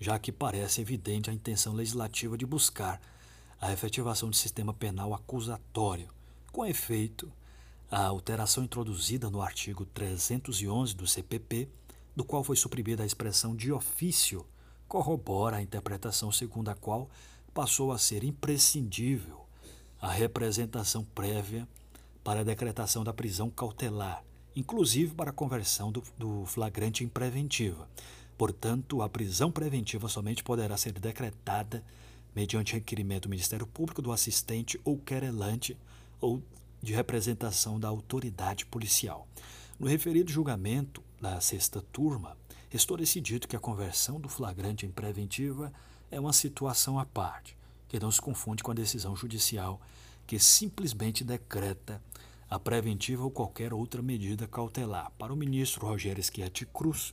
já 0.00 0.16
que 0.16 0.30
parece 0.30 0.80
evidente 0.80 1.28
a 1.28 1.32
intenção 1.32 1.74
legislativa 1.74 2.38
de 2.38 2.46
buscar 2.46 3.00
a 3.60 3.72
efetivação 3.72 4.30
de 4.30 4.36
sistema 4.36 4.72
penal 4.72 5.12
acusatório. 5.12 6.08
Com 6.52 6.64
efeito, 6.64 7.32
a 7.90 8.04
alteração 8.06 8.62
introduzida 8.62 9.28
no 9.28 9.42
artigo 9.42 9.84
311 9.86 10.94
do 10.94 11.04
CPP, 11.04 11.68
do 12.14 12.24
qual 12.24 12.44
foi 12.44 12.54
suprimida 12.54 13.02
a 13.02 13.06
expressão 13.06 13.56
de 13.56 13.72
ofício, 13.72 14.46
corrobora 14.86 15.56
a 15.56 15.62
interpretação 15.62 16.30
segundo 16.30 16.68
a 16.68 16.76
qual 16.76 17.10
passou 17.52 17.90
a 17.90 17.98
ser 17.98 18.22
imprescindível 18.22 19.44
a 20.00 20.12
representação 20.12 21.04
prévia 21.12 21.66
para 22.22 22.40
a 22.40 22.44
decretação 22.44 23.02
da 23.02 23.12
prisão 23.12 23.50
cautelar, 23.50 24.22
inclusive 24.58 25.14
para 25.14 25.30
a 25.30 25.32
conversão 25.32 25.92
do, 25.92 26.02
do 26.18 26.44
flagrante 26.44 27.04
em 27.04 27.08
preventiva. 27.08 27.88
Portanto, 28.36 29.00
a 29.02 29.08
prisão 29.08 29.52
preventiva 29.52 30.08
somente 30.08 30.42
poderá 30.42 30.76
ser 30.76 30.98
decretada 30.98 31.84
mediante 32.34 32.74
requerimento 32.74 33.22
do 33.22 33.28
Ministério 33.28 33.68
Público, 33.68 34.02
do 34.02 34.10
assistente 34.10 34.80
ou 34.84 34.98
querelante 34.98 35.78
ou 36.20 36.42
de 36.82 36.92
representação 36.92 37.78
da 37.78 37.86
autoridade 37.86 38.66
policial. 38.66 39.28
No 39.78 39.86
referido 39.86 40.32
julgamento 40.32 41.04
da 41.20 41.40
sexta 41.40 41.80
turma, 41.92 42.36
estou 42.72 42.96
decidido 42.96 43.46
que 43.46 43.54
a 43.54 43.60
conversão 43.60 44.20
do 44.20 44.28
flagrante 44.28 44.84
em 44.84 44.90
preventiva 44.90 45.72
é 46.10 46.18
uma 46.18 46.32
situação 46.32 46.98
à 46.98 47.06
parte, 47.06 47.56
que 47.88 48.00
não 48.00 48.10
se 48.10 48.20
confunde 48.20 48.64
com 48.64 48.72
a 48.72 48.74
decisão 48.74 49.14
judicial 49.14 49.80
que 50.26 50.38
simplesmente 50.38 51.22
decreta 51.22 52.02
a 52.50 52.58
preventiva 52.58 53.24
ou 53.24 53.30
qualquer 53.30 53.74
outra 53.74 54.00
medida 54.00 54.48
cautelar. 54.48 55.12
Para 55.18 55.32
o 55.32 55.36
ministro 55.36 55.86
Rogério 55.86 56.22
Schietti 56.22 56.64
Cruz, 56.64 57.12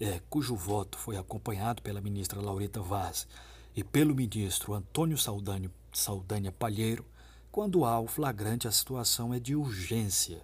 é, 0.00 0.20
cujo 0.30 0.56
voto 0.56 0.98
foi 0.98 1.18
acompanhado 1.18 1.82
pela 1.82 2.00
ministra 2.00 2.40
Laurita 2.40 2.80
Vaz 2.80 3.28
e 3.76 3.84
pelo 3.84 4.14
ministro 4.14 4.72
Antônio 4.72 5.18
Saldanha, 5.18 5.70
Saldanha 5.92 6.50
Palheiro, 6.50 7.04
quando 7.52 7.84
há 7.84 8.00
o 8.00 8.06
flagrante, 8.06 8.66
a 8.66 8.72
situação 8.72 9.34
é 9.34 9.40
de 9.40 9.54
urgência, 9.54 10.42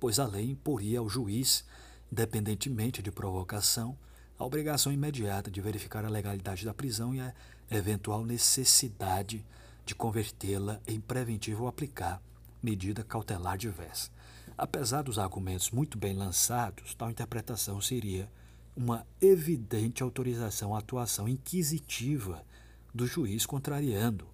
pois 0.00 0.18
a 0.18 0.26
lei 0.26 0.50
imporia 0.50 1.00
ao 1.00 1.08
juiz, 1.08 1.64
independentemente 2.10 3.02
de 3.02 3.10
provocação, 3.10 3.98
a 4.38 4.44
obrigação 4.44 4.92
imediata 4.92 5.50
de 5.50 5.60
verificar 5.60 6.04
a 6.04 6.08
legalidade 6.08 6.64
da 6.64 6.72
prisão 6.72 7.14
e 7.14 7.20
a 7.20 7.34
eventual 7.70 8.24
necessidade 8.24 9.44
de 9.84 9.94
convertê-la 9.94 10.80
em 10.86 11.00
preventivo 11.00 11.64
ou 11.64 11.68
aplicar 11.68 12.22
medida 12.64 13.04
cautelar 13.04 13.58
diversa. 13.58 14.10
Apesar 14.56 15.02
dos 15.02 15.18
argumentos 15.18 15.70
muito 15.70 15.98
bem 15.98 16.14
lançados, 16.14 16.94
tal 16.94 17.10
interpretação 17.10 17.78
seria 17.80 18.30
uma 18.76 19.04
evidente 19.20 20.02
autorização 20.02 20.74
à 20.74 20.78
atuação 20.78 21.28
inquisitiva 21.28 22.44
do 22.92 23.06
juiz, 23.06 23.46
contrariando 23.46 24.26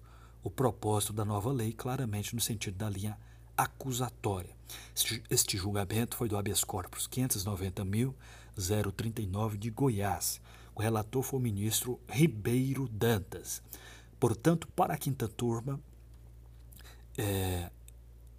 o 0.43 0.49
propósito 0.49 1.13
da 1.13 1.23
nova 1.25 1.51
lei 1.51 1.71
claramente 1.73 2.33
no 2.33 2.41
sentido 2.41 2.77
da 2.77 2.89
linha 2.89 3.15
acusatória. 3.57 4.55
Este, 5.29 5.57
julgamento 5.57 6.15
foi 6.15 6.29
do 6.29 6.37
habeas 6.37 6.63
corpus 6.63 7.07
590.039 7.07 9.57
de 9.57 9.69
Goiás. 9.69 10.41
O 10.73 10.81
relator 10.81 11.21
foi 11.21 11.39
o 11.39 11.43
ministro 11.43 11.99
Ribeiro 12.07 12.87
Dantas. 12.87 13.61
Portanto, 14.19 14.67
para 14.69 14.93
a 14.93 14.97
quinta 14.97 15.27
turma, 15.27 15.79
é, 17.17 17.69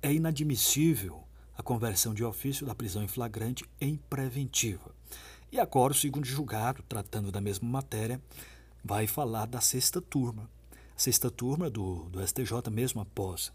é 0.02 0.12
inadmissível 0.12 1.22
a 1.56 1.62
conversão 1.62 2.12
de 2.12 2.24
ofício 2.24 2.66
da 2.66 2.74
prisão 2.74 3.02
em 3.04 3.08
flagrante 3.08 3.64
em 3.80 3.96
preventiva. 3.96 4.94
E 5.50 5.60
agora 5.60 5.92
o 5.92 5.96
segundo 5.96 6.24
julgado, 6.24 6.82
tratando 6.88 7.30
da 7.30 7.40
mesma 7.40 7.68
matéria, 7.68 8.20
vai 8.84 9.06
falar 9.06 9.46
da 9.46 9.60
sexta 9.60 10.00
turma, 10.00 10.50
sexta 10.96 11.30
turma 11.30 11.70
do, 11.70 12.08
do 12.10 12.26
STJ, 12.26 12.70
mesmo 12.70 13.00
após 13.00 13.52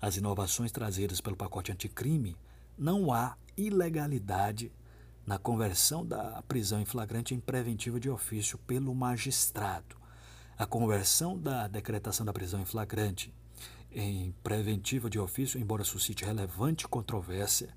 as 0.00 0.16
inovações 0.16 0.72
trazidas 0.72 1.20
pelo 1.20 1.36
pacote 1.36 1.70
anticrime, 1.70 2.36
não 2.78 3.12
há 3.12 3.36
ilegalidade 3.56 4.72
na 5.26 5.38
conversão 5.38 6.06
da 6.06 6.42
prisão 6.48 6.80
em 6.80 6.86
flagrante 6.86 7.34
em 7.34 7.40
preventiva 7.40 8.00
de 8.00 8.08
ofício 8.08 8.56
pelo 8.58 8.94
magistrado. 8.94 9.96
A 10.56 10.64
conversão 10.66 11.38
da 11.38 11.68
decretação 11.68 12.24
da 12.24 12.32
prisão 12.32 12.60
em 12.60 12.64
flagrante 12.64 13.34
em 13.92 14.32
preventiva 14.42 15.10
de 15.10 15.18
ofício, 15.18 15.60
embora 15.60 15.84
suscite 15.84 16.24
relevante 16.24 16.86
controvérsia, 16.86 17.68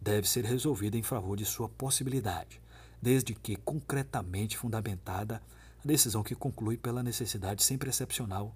deve 0.00 0.28
ser 0.28 0.44
resolvida 0.44 0.96
em 0.96 1.02
favor 1.02 1.36
de 1.36 1.44
sua 1.44 1.68
possibilidade, 1.68 2.60
desde 3.00 3.34
que 3.34 3.56
concretamente 3.56 4.56
fundamentada 4.56 5.42
a 5.84 5.86
decisão 5.86 6.22
que 6.22 6.34
conclui 6.34 6.76
pela 6.76 7.02
necessidade 7.02 7.62
sempre 7.62 7.90
excepcional 7.90 8.54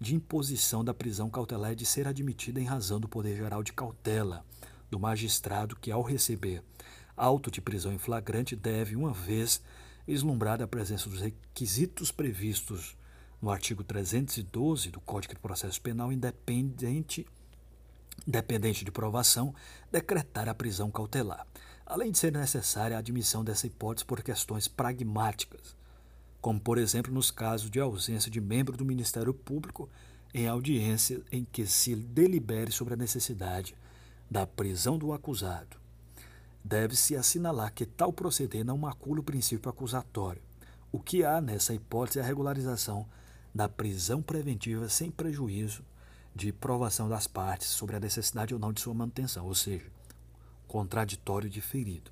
de 0.00 0.14
imposição 0.14 0.84
da 0.84 0.94
prisão 0.94 1.30
cautelar 1.30 1.74
de 1.74 1.86
ser 1.86 2.06
admitida 2.06 2.60
em 2.60 2.64
razão 2.64 3.00
do 3.00 3.08
poder 3.08 3.36
geral 3.36 3.62
de 3.62 3.72
cautela 3.72 4.44
do 4.90 4.98
magistrado 4.98 5.76
que, 5.76 5.90
ao 5.90 6.02
receber 6.02 6.62
auto 7.16 7.50
de 7.50 7.60
prisão 7.60 7.92
em 7.92 7.98
flagrante, 7.98 8.54
deve, 8.54 8.94
uma 8.94 9.12
vez 9.12 9.62
vislumbrada 10.06 10.64
a 10.64 10.68
presença 10.68 11.08
dos 11.08 11.20
requisitos 11.20 12.12
previstos 12.12 12.95
no 13.40 13.50
artigo 13.50 13.84
312 13.84 14.90
do 14.90 15.00
Código 15.00 15.34
de 15.34 15.40
Processo 15.40 15.80
Penal, 15.80 16.12
independente, 16.12 17.26
independente 18.26 18.84
de 18.84 18.90
provação, 18.90 19.54
decretar 19.90 20.48
a 20.48 20.54
prisão 20.54 20.90
cautelar, 20.90 21.46
além 21.84 22.10
de 22.10 22.18
ser 22.18 22.32
necessária 22.32 22.96
a 22.96 23.00
admissão 23.00 23.44
dessa 23.44 23.66
hipótese 23.66 24.04
por 24.04 24.22
questões 24.22 24.66
pragmáticas, 24.66 25.76
como 26.40 26.58
por 26.58 26.78
exemplo 26.78 27.12
nos 27.12 27.30
casos 27.30 27.70
de 27.70 27.80
ausência 27.80 28.30
de 28.30 28.40
membro 28.40 28.76
do 28.76 28.84
Ministério 28.84 29.34
Público 29.34 29.88
em 30.34 30.46
audiência 30.46 31.22
em 31.30 31.44
que 31.44 31.66
se 31.66 31.94
delibere 31.94 32.70
sobre 32.72 32.94
a 32.94 32.96
necessidade 32.96 33.74
da 34.30 34.46
prisão 34.46 34.98
do 34.98 35.12
acusado. 35.12 35.76
Deve-se 36.64 37.14
assinalar 37.14 37.72
que 37.72 37.86
tal 37.86 38.12
proceder 38.12 38.64
não 38.64 38.76
macula 38.76 39.20
o 39.20 39.24
princípio 39.24 39.70
acusatório. 39.70 40.42
O 40.90 40.98
que 40.98 41.24
há 41.24 41.40
nessa 41.40 41.72
hipótese 41.72 42.18
é 42.18 42.22
a 42.22 42.24
regularização 42.24 43.06
da 43.56 43.68
prisão 43.70 44.20
preventiva 44.20 44.86
sem 44.86 45.10
prejuízo 45.10 45.82
de 46.34 46.52
provação 46.52 47.08
das 47.08 47.26
partes 47.26 47.68
sobre 47.68 47.96
a 47.96 48.00
necessidade 48.00 48.52
ou 48.52 48.60
não 48.60 48.70
de 48.70 48.82
sua 48.82 48.92
manutenção, 48.92 49.46
ou 49.46 49.54
seja, 49.54 49.86
contraditório 50.68 51.48
diferido. 51.48 52.10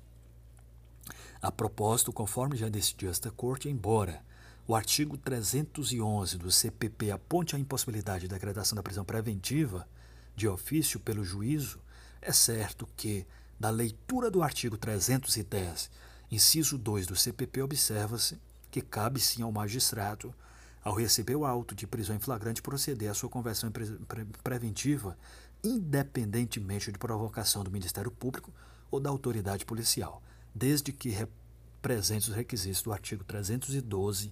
A 1.39 1.51
propósito, 1.51 2.11
conforme 2.11 2.57
já 2.57 2.67
decidiu 2.67 3.11
esta 3.11 3.29
Corte, 3.29 3.69
embora 3.69 4.23
o 4.67 4.73
artigo 4.73 5.15
311 5.15 6.39
do 6.39 6.51
CPP 6.51 7.11
aponte 7.11 7.55
a 7.55 7.59
impossibilidade 7.59 8.21
de 8.21 8.33
decretação 8.33 8.75
da 8.75 8.81
prisão 8.81 9.05
preventiva 9.05 9.87
de 10.35 10.47
ofício 10.47 10.99
pelo 10.99 11.23
juízo, 11.23 11.79
é 12.19 12.31
certo 12.31 12.89
que, 12.97 13.27
da 13.59 13.69
leitura 13.69 14.31
do 14.31 14.41
artigo 14.41 14.75
310, 14.75 15.91
inciso 16.31 16.79
2 16.79 17.05
do 17.05 17.15
CPP, 17.15 17.61
observa-se 17.61 18.41
que 18.71 18.81
cabe 18.81 19.19
sim 19.19 19.43
ao 19.43 19.51
magistrado, 19.51 20.33
ao 20.85 20.93
receber 20.93 21.35
o 21.35 21.45
auto 21.45 21.73
de 21.73 21.87
prisão 21.87 22.15
em 22.15 22.19
flagrante, 22.19 22.61
proceder 22.61 23.09
à 23.09 23.13
sua 23.15 23.27
conversão 23.27 23.71
pre 23.71 23.87
pre 24.07 24.23
preventiva 24.43 25.17
independentemente 25.63 26.91
de 26.91 26.99
provocação 26.99 27.63
do 27.63 27.71
Ministério 27.71 28.11
Público 28.11 28.53
ou 28.91 28.99
da 28.99 29.09
autoridade 29.09 29.65
policial, 29.65 30.21
desde 30.53 30.93
que 30.93 31.09
represente 31.09 32.29
os 32.29 32.35
requisitos 32.35 32.83
do 32.83 32.93
artigo 32.93 33.23
312 33.23 34.31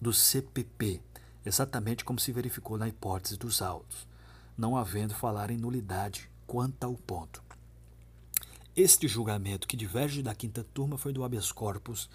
do 0.00 0.10
CPP, 0.10 1.02
exatamente 1.44 2.02
como 2.02 2.18
se 2.18 2.32
verificou 2.32 2.78
na 2.78 2.88
hipótese 2.88 3.36
dos 3.36 3.60
autos, 3.60 4.08
não 4.56 4.74
havendo 4.74 5.14
falar 5.14 5.50
em 5.50 5.58
nulidade 5.58 6.30
quanto 6.46 6.82
ao 6.82 6.94
ponto. 6.94 7.42
Este 8.74 9.06
julgamento, 9.06 9.68
que 9.68 9.76
diverge 9.76 10.22
da 10.22 10.34
quinta 10.34 10.64
turma, 10.72 10.96
foi 10.96 11.12
do 11.12 11.22
habeas 11.22 11.52
corpus 11.52 12.08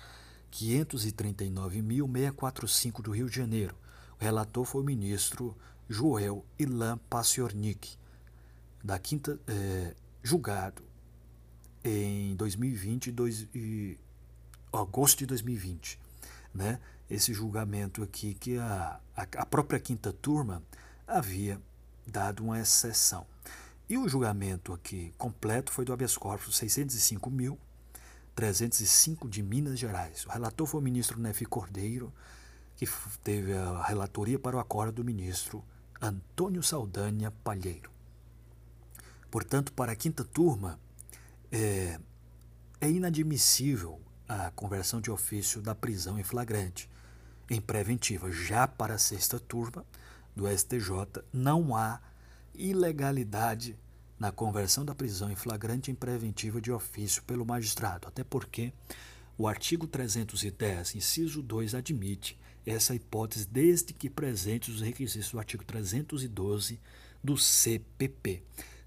539.645 0.56 3.02
do 3.02 3.12
Rio 3.12 3.30
de 3.30 3.36
Janeiro. 3.36 3.76
O 4.20 4.24
relator 4.24 4.66
foi 4.66 4.82
o 4.82 4.86
ministro 4.86 5.56
Joel 5.90 6.46
Ilan 6.58 6.98
Paciornik, 7.10 7.98
da 8.82 8.98
quinta, 8.98 9.38
é, 9.48 9.94
julgado 10.24 10.82
em 11.84 12.34
2020 12.36 13.12
dois, 13.12 13.48
e, 13.54 14.00
agosto 14.72 15.20
de 15.20 15.26
2020. 15.26 16.00
Né? 16.54 16.80
Esse 17.10 17.34
julgamento 17.34 18.02
aqui 18.02 18.34
que 18.34 18.58
a, 18.58 19.02
a, 19.16 19.22
a 19.22 19.46
própria 19.46 19.80
quinta 19.80 20.14
turma 20.14 20.64
havia 21.06 21.62
dado 22.08 22.44
uma 22.44 22.60
exceção. 22.60 23.28
E 23.90 23.98
o 23.98 24.08
julgamento 24.08 24.72
aqui 24.74 25.14
completo 25.18 25.72
foi 25.72 25.86
do 25.86 25.94
habeas 25.94 26.18
corpus 26.18 26.58
605.305 28.36 29.30
de 29.30 29.42
Minas 29.42 29.80
Gerais. 29.80 30.26
O 30.26 30.30
relator 30.30 30.68
foi 30.68 30.80
o 30.80 30.84
ministro 30.84 31.20
Nefi 31.20 31.46
Cordeiro, 31.46 32.14
que 32.76 32.86
teve 33.24 33.54
a 33.54 33.82
relatoria 33.84 34.38
para 34.38 34.58
o 34.58 34.60
acordo 34.60 34.96
do 34.96 35.04
ministro 35.04 35.64
Antônio 36.02 36.62
Saldanha 36.62 37.32
Palheiro. 37.32 37.90
Portanto, 39.32 39.72
para 39.74 39.94
a 39.94 39.96
quinta 39.96 40.24
turma, 40.24 40.80
é, 41.52 42.00
é 42.82 42.90
inadmissível 42.90 44.02
a 44.28 44.52
conversão 44.52 45.00
de 45.00 45.10
ofício 45.10 45.62
da 45.62 45.74
prisão 45.74 46.20
em 46.20 46.24
flagrante 46.24 46.90
em 47.50 47.62
preventiva. 47.62 48.32
Já 48.32 48.68
para 48.68 48.96
a 48.96 49.00
sexta 49.00 49.40
turma 49.40 49.86
do 50.36 50.48
STJ, 50.48 51.24
não 51.32 51.76
há 51.76 52.02
ilegalidade 52.54 53.78
na 54.20 54.32
conversão 54.32 54.86
da 54.86 54.96
prisão 54.96 55.32
em 55.32 55.36
flagrante 55.36 55.92
em 55.92 55.96
preventiva 55.96 56.62
de 56.62 56.72
ofício 56.72 57.24
pelo 57.24 57.46
magistrado, 57.46 58.08
até 58.08 58.24
porque 58.24 58.72
o 59.38 59.48
artigo 59.48 59.86
310, 59.86 60.96
inciso 60.96 61.42
2, 61.42 61.76
admite 61.76 62.38
essa 62.66 62.96
hipótese 62.96 63.48
desde 63.48 63.94
que 63.94 64.10
presentes 64.10 64.76
os 64.76 64.82
requisitos 64.82 65.32
do 65.32 65.40
artigo 65.40 65.64
312 65.64 66.80
do 67.24 67.38
CPP. 67.38 68.42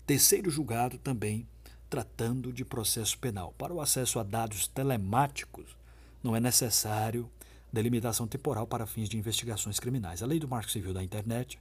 Terceiro 0.06 0.50
julgado 0.50 0.98
também 0.98 1.46
tratando 1.88 2.52
de 2.52 2.64
processo 2.64 3.18
penal. 3.18 3.54
Para 3.56 3.72
o 3.72 3.80
acesso 3.80 4.18
a 4.18 4.22
dados 4.22 4.66
telemáticos, 4.66 5.76
não 6.22 6.34
é 6.34 6.40
necessário 6.40 7.30
delimitação 7.72 8.26
temporal 8.26 8.66
para 8.66 8.86
fins 8.86 9.08
de 9.08 9.18
investigações 9.18 9.78
criminais. 9.78 10.22
A 10.22 10.26
Lei 10.26 10.38
do 10.38 10.48
Marco 10.48 10.70
Civil 10.70 10.94
da 10.94 11.02
Internet 11.02 11.58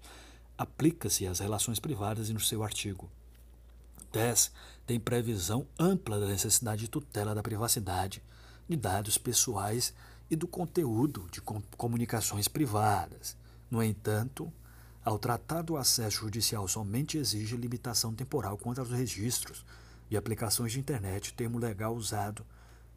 aplica-se 0.58 1.28
às 1.28 1.40
relações 1.40 1.80
privadas 1.80 2.30
e 2.30 2.34
no 2.34 2.40
seu 2.40 2.64
artigo 2.64 3.10
10 4.12 4.52
tem 4.86 5.00
previsão 5.00 5.68
ampla 5.78 6.20
da 6.20 6.28
necessidade 6.28 6.82
de 6.82 6.88
tutela 6.88 7.36
da 7.36 7.44
privacidade 7.44 8.24
de 8.68 8.76
dados 8.76 9.18
pessoais 9.18 9.94
e 10.30 10.36
do 10.36 10.48
conteúdo 10.48 11.28
de 11.32 11.42
comunicações 11.78 12.48
privadas. 12.48 13.36
No 13.70 13.84
entanto, 13.84 14.52
ao 15.04 15.18
tratar 15.18 15.62
do 15.62 15.78
acesso 15.78 16.22
judicial 16.22 16.68
somente 16.68 17.18
exige 17.18 17.56
limitação 17.56 18.14
temporal 18.14 18.58
quanto 18.58 18.80
aos 18.80 18.92
registros 18.92 19.66
de 20.10 20.18
aplicações 20.18 20.72
de 20.72 20.80
internet, 20.80 21.34
termo 21.34 21.58
legal 21.58 21.96
usado 21.96 22.46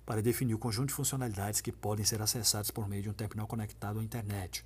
para 0.05 0.23
definir 0.23 0.55
o 0.55 0.59
conjunto 0.59 0.89
de 0.89 0.95
funcionalidades 0.95 1.61
que 1.61 1.71
podem 1.71 2.05
ser 2.05 2.21
acessadas 2.21 2.71
por 2.71 2.89
meio 2.89 3.03
de 3.03 3.11
um 3.11 3.13
terminal 3.13 3.47
conectado 3.47 4.01
à 4.01 4.03
internet. 4.03 4.65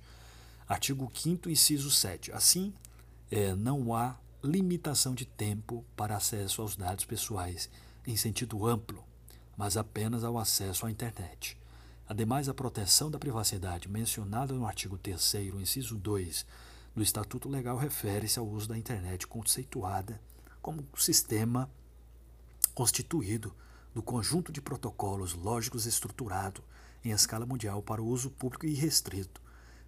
Artigo 0.67 1.11
5 1.13 1.49
inciso 1.49 1.91
7. 1.91 2.31
Assim, 2.31 2.73
é, 3.29 3.53
não 3.53 3.93
há 3.93 4.15
limitação 4.45 5.15
de 5.15 5.25
tempo 5.25 5.83
para 5.95 6.15
acesso 6.15 6.61
aos 6.61 6.75
dados 6.75 7.03
pessoais 7.03 7.69
em 8.05 8.15
sentido 8.15 8.65
amplo, 8.65 9.03
mas 9.57 9.75
apenas 9.75 10.23
ao 10.23 10.37
acesso 10.37 10.85
à 10.85 10.91
internet. 10.91 11.57
Ademais, 12.07 12.47
a 12.47 12.53
proteção 12.53 13.09
da 13.09 13.17
privacidade 13.17 13.89
mencionada 13.89 14.53
no 14.53 14.67
artigo 14.67 14.97
3 14.97 15.33
inciso 15.59 15.95
2 15.95 16.45
do 16.95 17.01
Estatuto 17.01 17.49
Legal 17.49 17.75
refere-se 17.77 18.37
ao 18.37 18.47
uso 18.47 18.69
da 18.69 18.77
internet 18.77 19.25
conceituada 19.25 20.21
como 20.61 20.87
sistema 20.95 21.69
constituído 22.75 23.53
do 23.93 24.03
conjunto 24.03 24.51
de 24.51 24.61
protocolos 24.61 25.33
lógicos 25.33 25.87
estruturado 25.87 26.63
em 27.03 27.11
escala 27.11 27.45
mundial 27.45 27.81
para 27.81 28.01
o 28.01 28.07
uso 28.07 28.29
público 28.29 28.65
e 28.65 28.73
restrito, 28.73 29.41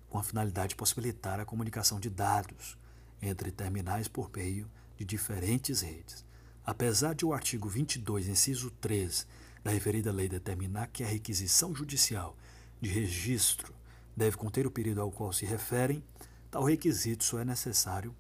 com 0.10 0.18
a 0.18 0.24
finalidade 0.24 0.70
de 0.70 0.76
possibilitar 0.76 1.40
a 1.40 1.46
comunicação 1.46 2.00
de 2.00 2.10
dados 2.10 2.78
entre 3.22 3.52
terminais 3.52 4.08
por 4.08 4.30
meio 4.36 4.70
de 4.98 5.06
diferentes 5.06 5.82
redes. 5.82 6.26
Apesar 6.66 7.16
de 7.16 7.26
o 7.26 7.34
artigo 7.34 7.70
22, 7.70 8.28
inciso 8.28 8.72
3 8.82 9.26
da 9.64 9.72
referida 9.72 10.12
lei 10.12 10.28
determinar 10.28 10.88
que 10.88 11.04
a 11.04 11.08
requisição 11.08 11.74
judicial 11.74 12.36
de 12.82 12.90
registro 12.90 13.74
deve 14.16 14.38
conter 14.38 14.66
o 14.66 14.72
período 14.72 15.02
ao 15.02 15.12
qual 15.12 15.32
se 15.32 15.46
referem, 15.46 16.04
tal 16.50 16.64
requisito 16.64 17.24
só 17.24 17.40
é 17.40 17.46
necessário 17.46 18.16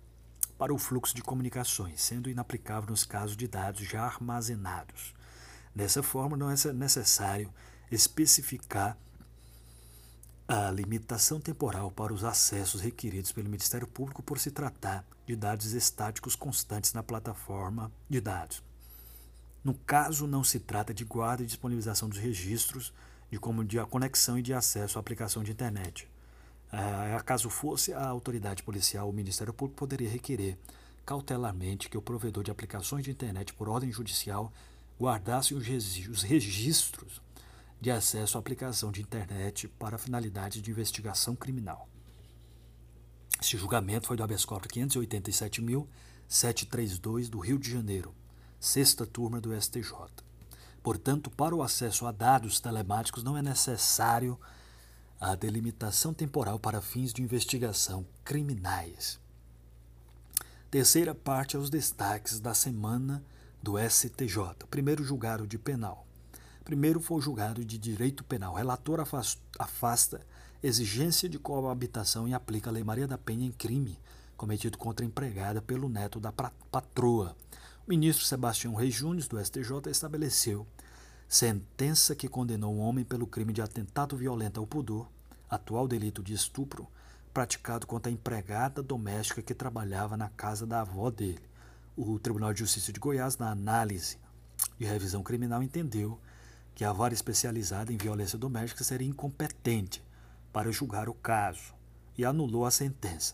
para 0.58 0.74
o 0.74 0.78
fluxo 0.78 1.16
de 1.16 1.22
comunicações, 1.22 2.02
sendo 2.02 2.30
inaplicável 2.30 2.90
nos 2.90 3.04
casos 3.04 3.38
de 3.38 3.48
dados 3.48 3.88
já 3.88 4.04
armazenados. 4.04 5.14
Dessa 5.76 6.02
forma, 6.02 6.36
não 6.36 6.50
é 6.50 6.56
necessário 6.74 7.54
especificar 7.92 8.98
a 10.48 10.72
limitação 10.72 11.42
temporal 11.42 11.92
para 11.92 12.14
os 12.14 12.24
acessos 12.24 12.80
requeridos 12.80 13.34
pelo 13.34 13.50
Ministério 13.50 13.86
Público 13.86 14.24
por 14.24 14.40
se 14.40 14.50
tratar 14.50 15.06
de 15.26 15.36
dados 15.36 15.74
estáticos 15.74 16.38
constantes 16.38 16.94
na 16.94 17.04
plataforma 17.04 17.92
de 18.10 18.22
dados. 18.22 18.64
No 19.62 19.74
caso, 19.74 20.26
não 20.26 20.46
se 20.46 20.60
trata 20.60 20.94
de 20.94 21.04
guarda 21.04 21.44
e 21.44 21.46
disponibilização 21.46 22.08
dos 22.08 22.18
registros 22.18 22.94
de 23.30 23.38
como 23.38 23.66
de 23.66 23.78
conexão 23.88 24.40
e 24.40 24.42
de 24.42 24.54
acesso 24.54 24.98
à 24.98 25.02
aplicação 25.02 25.44
de 25.44 25.52
internet. 25.52 26.08
Ah, 26.72 27.22
caso 27.26 27.50
fosse, 27.50 27.94
a 27.94 28.08
autoridade 28.08 28.64
policial 28.64 29.10
o 29.10 29.14
Ministério 29.14 29.54
Público 29.54 29.80
poderia 29.80 30.10
requerer 30.10 30.58
cautelarmente 31.06 31.90
que 31.90 31.98
o 31.98 32.02
provedor 32.02 32.44
de 32.44 32.52
aplicações 32.52 33.04
de 33.04 33.12
internet 33.12 33.54
por 33.54 33.68
ordem 33.68 33.92
judicial 33.92 34.52
guardasse 34.98 35.54
os 35.54 36.24
registros 36.24 37.22
de 37.80 37.92
acesso 37.92 38.38
à 38.38 38.40
aplicação 38.40 38.92
de 38.92 39.02
internet 39.02 39.68
para 39.68 39.98
finalidades 39.98 40.62
de 40.62 40.72
investigação 40.72 41.36
criminal. 41.36 41.90
Este 43.40 43.58
julgamento 43.58 44.08
foi 44.08 44.18
do 44.18 44.24
habeas 44.24 44.44
corpus 44.44 44.72
587.732 44.72 47.30
do 47.30 47.40
Rio 47.40 47.60
de 47.60 47.72
Janeiro, 47.72 48.14
sexta 48.60 49.06
turma 49.06 49.40
do 49.40 49.56
STJ. 49.60 49.94
Portanto, 50.82 51.30
para 51.30 51.56
o 51.56 51.62
acesso 51.62 52.08
a 52.08 52.12
dados 52.12 52.60
telemáticos 52.60 53.24
não 53.24 53.38
é 53.38 53.42
necessário 53.42 54.40
a 55.20 55.36
delimitação 55.36 56.14
temporal 56.14 56.60
para 56.60 56.82
fins 56.82 57.14
de 57.14 57.22
investigação 57.22 58.06
criminais. 58.24 59.20
Terceira 60.72 61.14
parte 61.14 61.56
aos 61.56 61.70
destaques 61.70 62.40
da 62.40 62.54
semana 62.54 63.24
do 63.62 63.76
STJ. 63.78 64.66
Primeiro 64.70 65.04
julgado 65.04 65.46
de 65.46 65.58
penal. 65.58 66.07
Primeiro 66.68 67.00
foi 67.00 67.20
o 67.20 67.22
julgado 67.22 67.64
de 67.64 67.78
direito 67.78 68.26
penal. 68.26 68.54
Relator 68.54 69.00
afasta 69.58 70.20
exigência 70.62 71.30
de 71.30 71.40
coabitação 71.40 72.28
e 72.28 72.34
aplica 72.34 72.70
a 72.70 72.74
Lei 72.74 72.84
Maria 72.84 73.08
da 73.08 73.18
Penha 73.18 73.48
em 73.48 73.54
crime 73.54 73.98
cometido 74.36 74.78
contra 74.78 75.06
a 75.06 75.08
empregada 75.08 75.62
pelo 75.62 75.88
neto 75.88 76.20
da 76.20 76.30
patroa. 76.30 77.38
O 77.86 77.90
ministro 77.90 78.26
Sebastião 78.26 78.76
Reis 78.76 78.94
Júnior, 78.94 79.26
do 79.30 79.40
STJ, 79.40 79.90
estabeleceu 79.90 80.68
sentença 81.26 82.14
que 82.14 82.28
condenou 82.28 82.76
um 82.76 82.82
homem 82.82 83.06
pelo 83.06 83.26
crime 83.26 83.54
de 83.54 83.62
atentado 83.62 84.18
violento 84.18 84.60
ao 84.60 84.68
pudor, 84.68 85.08
atual 85.50 85.88
delito 85.88 86.22
de 86.22 86.34
estupro, 86.34 86.86
praticado 87.34 87.88
contra 87.88 88.12
a 88.12 88.14
empregada 88.14 88.84
doméstica 88.84 89.42
que 89.42 89.54
trabalhava 89.54 90.18
na 90.18 90.28
casa 90.28 90.68
da 90.68 90.82
avó 90.82 91.10
dele. 91.10 91.40
O 91.96 92.20
Tribunal 92.20 92.52
de 92.52 92.60
Justiça 92.60 92.92
de 92.92 93.00
Goiás, 93.00 93.38
na 93.38 93.52
análise 93.52 94.18
de 94.78 94.86
revisão 94.86 95.24
criminal, 95.24 95.64
entendeu 95.64 96.20
que 96.78 96.86
a 96.86 96.94
vara 96.94 97.12
especializada 97.12 97.92
em 97.92 97.98
violência 97.98 98.38
doméstica 98.38 98.84
seria 98.84 99.08
incompetente 99.08 100.06
para 100.54 100.72
julgar 100.72 101.10
o 101.10 101.14
caso 101.16 101.74
e 102.16 102.24
anulou 102.24 102.68
a 102.68 102.70
sentença. 102.70 103.34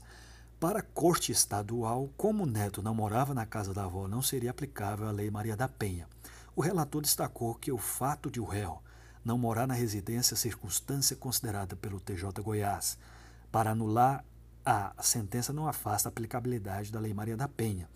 Para 0.61 0.79
a 0.79 0.81
Corte 0.81 1.33
Estadual, 1.33 2.09
como 2.15 2.43
o 2.43 2.45
neto 2.45 2.81
não 2.81 2.95
morava 2.95 3.33
na 3.33 3.45
casa 3.45 3.73
da 3.73 3.83
avó, 3.83 4.07
não 4.07 4.21
seria 4.21 4.49
aplicável 4.49 5.09
a 5.09 5.11
Lei 5.11 5.29
Maria 5.29 5.57
da 5.57 5.67
Penha. 5.67 6.07
O 6.55 6.61
relator 6.61 7.01
destacou 7.01 7.53
que 7.55 7.69
o 7.69 7.77
fato 7.77 8.31
de 8.31 8.39
o 8.39 8.45
réu 8.45 8.81
não 9.25 9.37
morar 9.37 9.67
na 9.67 9.73
residência 9.73 10.37
circunstância 10.37 11.17
considerada 11.17 11.75
pelo 11.75 11.99
TJ 11.99 12.41
Goiás 12.41 12.97
para 13.51 13.71
anular 13.71 14.23
a 14.65 14.93
sentença 15.03 15.51
não 15.51 15.67
afasta 15.67 16.07
a 16.07 16.11
aplicabilidade 16.11 16.93
da 16.93 16.99
Lei 17.01 17.13
Maria 17.13 17.35
da 17.35 17.49
Penha, 17.49 17.89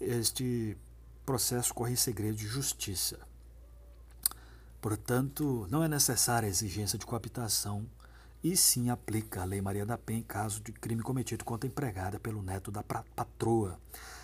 este 0.00 0.76
processo 1.24 1.72
corre 1.72 1.92
em 1.92 1.96
segredo 1.96 2.34
de 2.34 2.48
justiça. 2.48 3.29
Portanto, 4.80 5.66
não 5.70 5.82
é 5.82 5.88
necessária 5.88 6.46
a 6.46 6.50
exigência 6.50 6.98
de 6.98 7.04
coabitação 7.04 7.86
e 8.42 8.56
sim 8.56 8.88
aplica 8.88 9.42
a 9.42 9.44
Lei 9.44 9.60
Maria 9.60 9.84
da 9.84 9.98
Penha 9.98 10.20
em 10.20 10.22
caso 10.22 10.62
de 10.62 10.72
crime 10.72 11.02
cometido 11.02 11.44
contra 11.44 11.68
a 11.68 11.70
empregada 11.70 12.18
pelo 12.18 12.42
neto 12.42 12.70
da 12.70 12.82
patroa. 12.82 13.78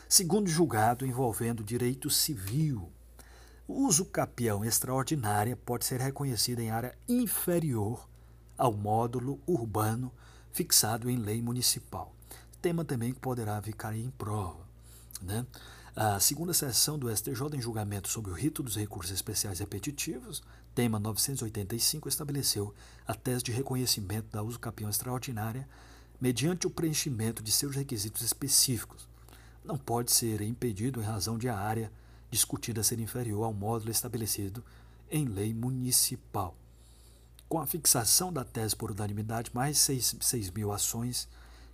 Segundo 0.09 0.49
julgado 0.49 1.05
envolvendo 1.05 1.63
direito 1.63 2.09
civil, 2.09 2.91
o 3.69 3.87
uso 3.87 4.05
capião 4.05 4.65
extraordinária 4.65 5.57
pode 5.57 5.85
ser 5.85 6.01
reconhecido 6.01 6.61
em 6.61 6.71
área 6.71 6.97
inferior 7.09 8.09
ao 8.57 8.73
módulo 8.73 9.41
urbano 9.47 10.11
fixado 10.53 11.11
em 11.11 11.17
lei 11.17 11.43
municipal. 11.43 12.15
Tema 12.63 12.85
também 12.85 13.13
que 13.13 13.21
poderá 13.21 13.61
ficar 13.61 13.95
em 13.95 14.11
prova. 14.11 14.67
Né? 15.21 15.45
A 15.99 16.21
segunda 16.21 16.53
sessão 16.53 16.99
do 16.99 17.09
STJ 17.09 17.57
em 17.57 17.61
julgamento 17.63 18.07
sobre 18.11 18.31
o 18.31 18.35
rito 18.35 18.63
dos 18.63 18.77
recursos 18.77 19.11
especiais 19.11 19.61
repetitivos, 19.61 20.43
tema 20.75 20.99
985, 20.99 22.07
estabeleceu 22.07 22.75
a 23.07 23.15
tese 23.15 23.43
de 23.43 23.51
reconhecimento 23.51 24.27
da 24.31 24.43
uso 24.43 24.61
capião 24.61 24.91
extraordinária 24.91 25.67
mediante 26.21 26.67
o 26.67 26.71
preenchimento 26.71 27.43
de 27.43 27.51
seus 27.51 27.75
requisitos 27.75 28.21
específicos. 28.21 29.09
Não 29.65 29.79
pode 29.79 30.13
ser 30.13 30.43
impedido 30.43 31.01
em 31.01 31.05
razão 31.05 31.39
de 31.39 31.49
a 31.49 31.59
área 31.59 31.91
discutida 32.31 32.83
ser 32.83 33.01
inferior 33.01 33.45
ao 33.45 33.55
módulo 33.55 33.91
estabelecido 33.91 34.63
em 35.11 35.25
lei 35.25 35.55
municipal. 35.55 36.55
Com 37.49 37.59
a 37.59 37.67
fixação 37.67 38.31
da 38.31 38.45
tese 38.45 38.77
por 38.77 38.91
unanimidade, 38.91 39.51
mais 39.55 39.79
6, 39.79 40.17
6 40.21 40.51
mil 40.51 40.73
ações 40.73 41.27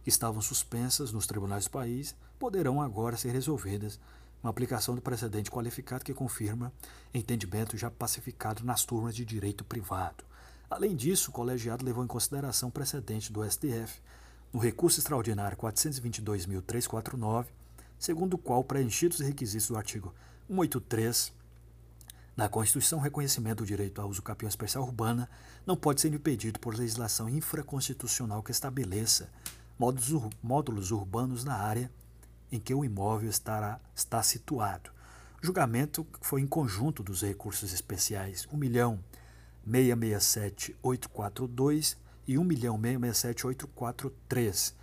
que 0.05 0.11
estavam 0.11 0.41
suspensas 0.41 1.11
nos 1.11 1.27
tribunais 1.27 1.65
do 1.65 1.73
país 1.73 2.15
poderão 2.43 2.83
agora 2.83 3.17
ser 3.17 3.31
resolvidas 3.31 4.01
uma 4.43 4.51
aplicação 4.51 4.97
do 4.97 5.01
precedente 5.01 5.49
qualificado 5.49 6.05
que 6.05 6.13
confirma 6.13 6.73
entendimento 7.15 7.79
já 7.79 7.89
pacificado 7.89 8.65
nas 8.65 8.85
turmas 8.85 9.15
de 9.15 9.25
direito 9.25 9.65
privado. 9.65 10.25
Além 10.69 10.97
disso, 10.97 11.31
o 11.31 11.33
colegiado 11.33 11.85
levou 11.85 12.03
em 12.03 12.09
consideração 12.09 12.69
o 12.69 12.73
precedente 12.73 13.33
do 13.33 13.49
STF 13.49 14.03
no 14.53 14.59
recurso 14.59 14.99
extraordinário 14.99 15.57
422.349, 15.57 17.47
segundo 17.97 18.35
o 18.35 18.39
qual, 18.39 18.65
preenchidos 18.65 19.21
os 19.21 19.27
requisitos 19.27 19.69
do 19.69 19.77
artigo 19.77 20.13
183 20.49 21.33
da 22.37 22.49
Constituição, 22.49 22.99
o 22.99 23.03
reconhecimento 23.03 23.59
do 23.59 23.67
direito 23.67 24.01
ao 24.01 24.09
uso 24.09 24.21
capião 24.21 24.49
especial 24.49 24.83
urbana 24.83 25.31
não 25.65 25.77
pode 25.77 26.01
ser 26.01 26.13
impedido 26.13 26.59
por 26.59 26.75
legislação 26.75 27.29
infraconstitucional 27.29 28.43
que 28.43 28.51
estabeleça 28.51 29.31
módulos, 29.79 30.35
módulos 30.43 30.91
urbanos 30.91 31.45
na 31.45 31.55
área 31.55 31.89
em 32.53 32.61
que 32.61 32.75
o 32.75 32.85
imóvel 32.85 33.31
estará, 33.31 33.81
está 33.97 34.23
situado. 34.23 34.91
Julgamento 35.41 36.07
foi 36.21 36.43
em 36.43 36.47
conjunto 36.47 37.03
dos 37.03 37.23
recursos 37.23 37.73
especiais 37.73 38.47
1.667.842 39.67 41.97
e 42.29 42.35
1.667.843. 42.35 44.75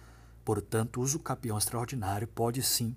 Portanto, 0.43 0.97
o 0.97 1.03
uso 1.03 1.19
capião 1.19 1.57
extraordinário 1.57 2.27
pode 2.27 2.61
sim 2.63 2.93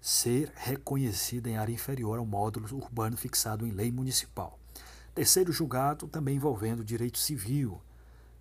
ser 0.00 0.50
reconhecido 0.56 1.48
em 1.48 1.58
área 1.58 1.72
inferior 1.72 2.18
ao 2.18 2.24
módulo 2.24 2.66
urbano 2.76 3.16
fixado 3.16 3.66
em 3.66 3.72
lei 3.72 3.90
municipal. 3.90 4.56
Terceiro 5.14 5.52
julgado, 5.52 6.06
também 6.08 6.36
envolvendo 6.36 6.84
direito 6.84 7.18
civil. 7.18 7.82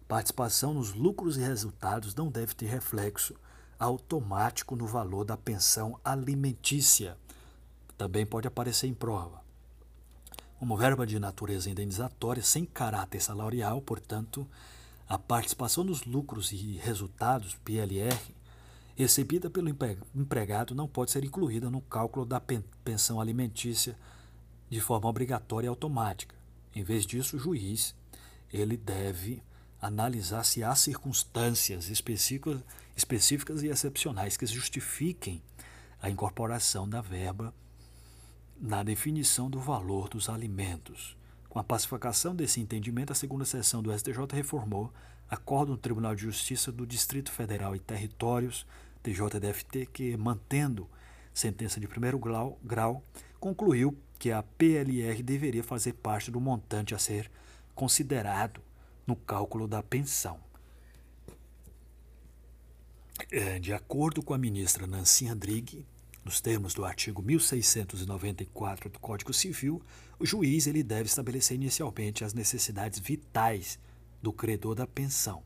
Participação 0.07 0.73
nos 0.73 0.93
lucros 0.93 1.35
e 1.37 1.41
resultados 1.41 2.15
não 2.15 2.29
deve 2.29 2.55
ter 2.55 2.67
reflexo 2.67 3.35
automático 3.81 4.75
no 4.75 4.85
valor 4.85 5.25
da 5.25 5.35
pensão 5.35 5.99
alimentícia. 6.05 7.17
Também 7.97 8.25
pode 8.25 8.47
aparecer 8.47 8.87
em 8.87 8.93
prova. 8.93 9.41
Como 10.59 10.77
verba 10.77 11.07
de 11.07 11.17
natureza 11.19 11.69
indenizatória 11.69 12.43
sem 12.43 12.63
caráter 12.63 13.19
salarial, 13.19 13.81
portanto, 13.81 14.47
a 15.09 15.17
participação 15.17 15.83
nos 15.83 16.05
lucros 16.05 16.51
e 16.51 16.77
resultados, 16.77 17.55
PLR, 17.65 18.35
recebida 18.95 19.49
pelo 19.49 19.75
empregado 20.13 20.75
não 20.75 20.87
pode 20.87 21.09
ser 21.09 21.25
incluída 21.25 21.69
no 21.69 21.81
cálculo 21.81 22.23
da 22.23 22.39
pensão 22.83 23.19
alimentícia 23.19 23.97
de 24.69 24.79
forma 24.79 25.09
obrigatória 25.09 25.65
e 25.65 25.69
automática. 25.69 26.35
Em 26.75 26.83
vez 26.83 27.05
disso, 27.05 27.35
o 27.35 27.39
juiz 27.39 27.95
ele 28.53 28.77
deve 28.77 29.41
analisar 29.81 30.43
se 30.43 30.63
há 30.63 30.75
circunstâncias 30.75 31.89
específicas, 31.89 32.61
específicas 32.95 33.63
e 33.63 33.67
excepcionais 33.67 34.37
que 34.37 34.45
justifiquem 34.45 35.41
a 36.01 36.09
incorporação 36.09 36.87
da 36.87 37.01
verba 37.01 37.53
na 38.59 38.83
definição 38.83 39.49
do 39.49 39.59
valor 39.59 40.07
dos 40.07 40.29
alimentos. 40.29 41.17
Com 41.49 41.57
a 41.57 41.63
pacificação 41.63 42.35
desse 42.35 42.61
entendimento, 42.61 43.11
a 43.11 43.15
segunda 43.15 43.43
sessão 43.43 43.81
do 43.81 43.91
STJ 43.91 44.19
reformou 44.31 44.93
acordo 45.29 45.73
do 45.73 45.77
Tribunal 45.77 46.13
de 46.13 46.21
Justiça 46.21 46.71
do 46.71 46.85
Distrito 46.85 47.31
Federal 47.31 47.75
e 47.75 47.79
Territórios, 47.79 48.65
TJDFT, 49.01 49.87
que, 49.87 50.15
mantendo 50.15 50.87
sentença 51.33 51.79
de 51.79 51.87
primeiro 51.87 52.19
grau, 52.19 52.59
grau, 52.63 53.03
concluiu 53.39 53.97
que 54.19 54.31
a 54.31 54.43
PLR 54.43 55.23
deveria 55.23 55.63
fazer 55.63 55.93
parte 55.93 56.29
do 56.29 56.39
montante 56.39 56.93
a 56.93 56.99
ser 56.99 57.31
considerado 57.73 58.61
no 59.11 59.15
cálculo 59.17 59.67
da 59.67 59.83
pensão. 59.83 60.39
É, 63.29 63.59
de 63.59 63.73
acordo 63.73 64.23
com 64.23 64.33
a 64.33 64.37
ministra 64.37 64.87
Nancy 64.87 65.27
Andrighi, 65.27 65.85
nos 66.23 66.39
termos 66.39 66.73
do 66.73 66.85
artigo 66.85 67.21
1694 67.21 68.89
do 68.89 68.99
Código 68.99 69.33
Civil, 69.33 69.81
o 70.17 70.25
juiz 70.25 70.65
ele 70.65 70.81
deve 70.81 71.09
estabelecer 71.09 71.55
inicialmente 71.55 72.23
as 72.23 72.33
necessidades 72.33 72.99
vitais 72.99 73.77
do 74.21 74.31
credor 74.31 74.75
da 74.75 74.87
pensão, 74.87 75.43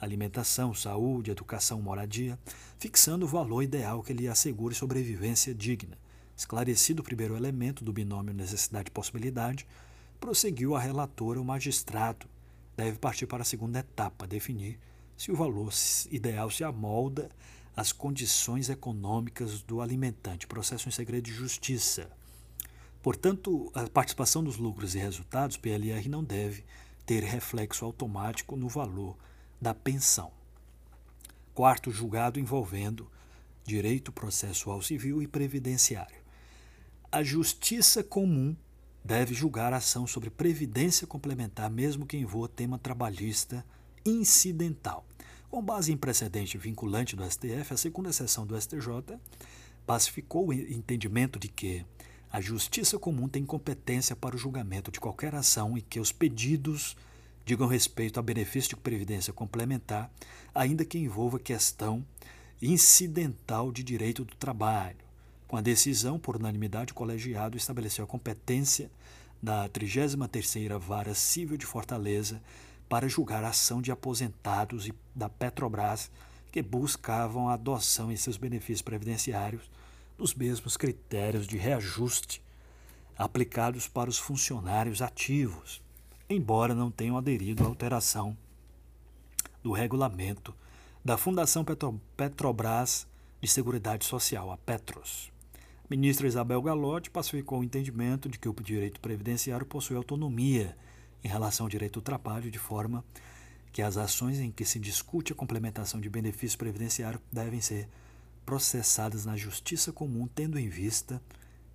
alimentação, 0.00 0.72
saúde, 0.72 1.30
educação, 1.30 1.82
moradia, 1.82 2.38
fixando 2.78 3.26
o 3.26 3.28
valor 3.28 3.62
ideal 3.62 4.02
que 4.02 4.14
lhe 4.14 4.26
assegure 4.26 4.74
sobrevivência 4.74 5.54
digna. 5.54 5.98
Esclarecido 6.34 7.02
o 7.02 7.04
primeiro 7.04 7.36
elemento 7.36 7.84
do 7.84 7.92
binômio 7.92 8.32
necessidade-possibilidade, 8.32 9.66
prosseguiu 10.18 10.74
a 10.74 10.80
relatora 10.80 11.38
o 11.38 11.44
magistrado 11.44 12.26
deve 12.76 12.98
partir 12.98 13.26
para 13.26 13.42
a 13.42 13.46
segunda 13.46 13.80
etapa, 13.80 14.26
definir 14.26 14.78
se 15.16 15.30
o 15.30 15.36
valor 15.36 15.72
ideal 16.10 16.50
se 16.50 16.64
amolda 16.64 17.30
às 17.76 17.92
condições 17.92 18.68
econômicas 18.68 19.62
do 19.62 19.80
alimentante, 19.80 20.46
processo 20.46 20.88
em 20.88 20.92
segredo 20.92 21.24
de 21.24 21.32
justiça. 21.32 22.10
Portanto, 23.02 23.70
a 23.74 23.88
participação 23.88 24.44
dos 24.44 24.56
lucros 24.56 24.94
e 24.94 24.98
resultados, 24.98 25.56
PLR, 25.56 26.08
não 26.08 26.22
deve 26.22 26.64
ter 27.04 27.22
reflexo 27.22 27.84
automático 27.84 28.56
no 28.56 28.68
valor 28.68 29.16
da 29.60 29.74
pensão. 29.74 30.30
Quarto 31.54 31.90
julgado 31.90 32.38
envolvendo 32.38 33.10
direito 33.64 34.12
processual 34.12 34.80
civil 34.82 35.22
e 35.22 35.26
previdenciário. 35.26 36.22
A 37.10 37.22
justiça 37.22 38.02
comum 38.02 38.56
deve 39.04 39.34
julgar 39.34 39.72
a 39.72 39.78
ação 39.78 40.06
sobre 40.06 40.30
previdência 40.30 41.06
complementar, 41.06 41.70
mesmo 41.70 42.06
que 42.06 42.16
envolva 42.16 42.48
tema 42.48 42.78
trabalhista 42.78 43.64
incidental. 44.04 45.04
Com 45.50 45.62
base 45.62 45.92
em 45.92 45.96
precedente 45.96 46.56
vinculante 46.56 47.14
do 47.14 47.28
STF, 47.30 47.74
a 47.74 47.76
segunda 47.76 48.12
sessão 48.12 48.46
do 48.46 48.58
STJ 48.58 49.18
pacificou 49.86 50.48
o 50.48 50.52
entendimento 50.52 51.38
de 51.38 51.48
que 51.48 51.84
a 52.30 52.40
justiça 52.40 52.98
comum 52.98 53.28
tem 53.28 53.44
competência 53.44 54.16
para 54.16 54.34
o 54.34 54.38
julgamento 54.38 54.90
de 54.90 54.98
qualquer 54.98 55.34
ação 55.34 55.76
e 55.76 55.82
que 55.82 56.00
os 56.00 56.10
pedidos 56.10 56.96
digam 57.44 57.66
respeito 57.66 58.18
a 58.18 58.22
benefício 58.22 58.70
de 58.70 58.76
previdência 58.76 59.32
complementar, 59.32 60.10
ainda 60.54 60.84
que 60.84 60.98
envolva 60.98 61.38
questão 61.38 62.04
incidental 62.60 63.72
de 63.72 63.82
direito 63.82 64.24
do 64.24 64.34
trabalho, 64.36 64.96
com 65.52 65.58
a 65.58 65.60
decisão, 65.60 66.18
por 66.18 66.36
unanimidade, 66.36 66.92
o 66.92 66.94
colegiado 66.94 67.58
estabeleceu 67.58 68.06
a 68.06 68.08
competência 68.08 68.90
da 69.42 69.68
33ª 69.68 70.78
Vara 70.78 71.14
Civil 71.14 71.58
de 71.58 71.66
Fortaleza 71.66 72.42
para 72.88 73.06
julgar 73.06 73.44
a 73.44 73.50
ação 73.50 73.82
de 73.82 73.92
aposentados 73.92 74.88
da 75.14 75.28
Petrobras 75.28 76.10
que 76.50 76.62
buscavam 76.62 77.50
a 77.50 77.52
adoção 77.52 78.10
em 78.10 78.16
seus 78.16 78.38
benefícios 78.38 78.80
previdenciários 78.80 79.70
dos 80.16 80.32
mesmos 80.32 80.78
critérios 80.78 81.46
de 81.46 81.58
reajuste 81.58 82.42
aplicados 83.18 83.86
para 83.86 84.08
os 84.08 84.16
funcionários 84.16 85.02
ativos, 85.02 85.82
embora 86.30 86.74
não 86.74 86.90
tenham 86.90 87.18
aderido 87.18 87.62
à 87.62 87.66
alteração 87.66 88.34
do 89.62 89.70
regulamento 89.70 90.54
da 91.04 91.18
Fundação 91.18 91.62
Petrobras 92.16 93.06
de 93.38 93.48
Seguridade 93.48 94.06
Social, 94.06 94.50
a 94.50 94.56
Petros 94.56 95.30
ministra 95.92 96.26
Isabel 96.26 96.62
Galotti 96.62 97.10
pacificou 97.10 97.60
o 97.60 97.64
entendimento 97.64 98.26
de 98.26 98.38
que 98.38 98.48
o 98.48 98.54
direito 98.54 98.98
previdenciário 98.98 99.66
possui 99.66 99.94
autonomia 99.94 100.74
em 101.22 101.28
relação 101.28 101.66
ao 101.66 101.70
direito 101.70 102.00
do 102.00 102.02
trabalho, 102.02 102.50
de 102.50 102.58
forma 102.58 103.04
que 103.70 103.82
as 103.82 103.98
ações 103.98 104.40
em 104.40 104.50
que 104.50 104.64
se 104.64 104.78
discute 104.78 105.34
a 105.34 105.36
complementação 105.36 106.00
de 106.00 106.08
benefício 106.08 106.58
previdenciário 106.58 107.20
devem 107.30 107.60
ser 107.60 107.86
processadas 108.46 109.26
na 109.26 109.36
Justiça 109.36 109.92
Comum, 109.92 110.26
tendo 110.34 110.58
em 110.58 110.66
vista 110.66 111.20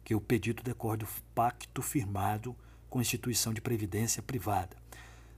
que 0.04 0.16
o 0.16 0.22
pedido 0.22 0.64
decorre 0.64 0.98
do 0.98 1.08
pacto 1.36 1.84
firmado 1.84 2.56
com 2.90 3.00
instituição 3.00 3.54
de 3.54 3.62
previdência 3.62 4.24
privada. 4.24 4.76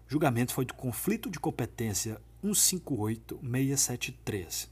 O 0.07 0.11
julgamento 0.11 0.53
foi 0.53 0.63
do 0.63 0.73
conflito 0.73 1.29
de 1.29 1.37
competência 1.37 2.17
158673. 2.41 4.69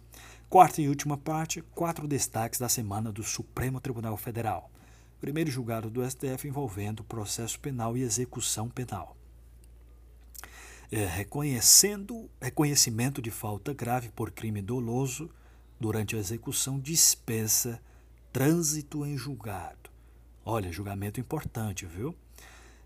Quarta 0.50 0.82
e 0.82 0.88
última 0.88 1.18
parte, 1.18 1.62
quatro 1.76 2.08
destaques 2.08 2.58
da 2.58 2.70
semana 2.70 3.12
do 3.12 3.22
Supremo 3.22 3.82
Tribunal 3.82 4.16
Federal. 4.16 4.72
Primeiro 5.20 5.52
julgado 5.52 5.90
do 5.90 6.10
STF 6.10 6.48
envolvendo 6.48 7.04
processo 7.04 7.60
penal 7.60 7.98
e 7.98 8.02
execução 8.02 8.70
penal. 8.70 9.18
É, 10.90 11.04
reconhecendo 11.06 12.30
reconhecimento 12.40 13.22
de 13.22 13.30
falta 13.30 13.74
grave 13.74 14.08
por 14.08 14.32
crime 14.32 14.62
doloso 14.62 15.30
durante 15.78 16.16
a 16.16 16.20
execução 16.20 16.80
dispensa 16.80 17.82
trânsito 18.32 19.06
em 19.06 19.18
julgado. 19.18 19.90
Olha, 20.46 20.72
julgamento 20.72 21.20
importante, 21.20 21.86
viu? 21.86 22.16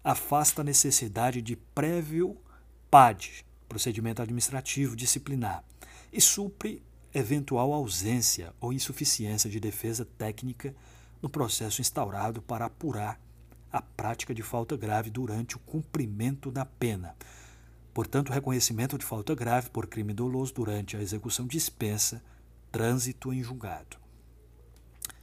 afasta 0.04 0.62
a 0.62 0.64
necessidade 0.64 1.42
de 1.42 1.56
prévio 1.56 2.38
PAD, 2.90 3.44
procedimento 3.68 4.22
administrativo 4.22 4.96
disciplinar, 4.96 5.64
e 6.12 6.22
supre 6.22 6.82
eventual 7.14 7.74
ausência 7.74 8.54
ou 8.62 8.72
insuficiência 8.72 9.50
de 9.50 9.60
defesa 9.60 10.08
técnica 10.18 10.74
no 11.22 11.30
processo 11.30 11.82
instaurado 11.82 12.42
para 12.42 12.66
apurar 12.66 13.20
a 13.72 13.82
prática 13.82 14.34
de 14.34 14.42
falta 14.42 14.76
grave 14.78 15.10
durante 15.10 15.56
o 15.56 15.60
cumprimento 15.60 16.52
da 16.52 16.66
pena. 16.66 17.16
Portanto, 17.94 18.32
reconhecimento 18.32 18.98
de 18.98 19.06
falta 19.06 19.34
grave 19.34 19.70
por 19.70 19.88
crime 19.88 20.14
doloso 20.14 20.54
durante 20.54 20.96
a 20.96 21.02
execução 21.02 21.48
dispensa 21.48 22.24
trânsito 22.72 23.34
em 23.34 23.42
julgado. 23.42 23.98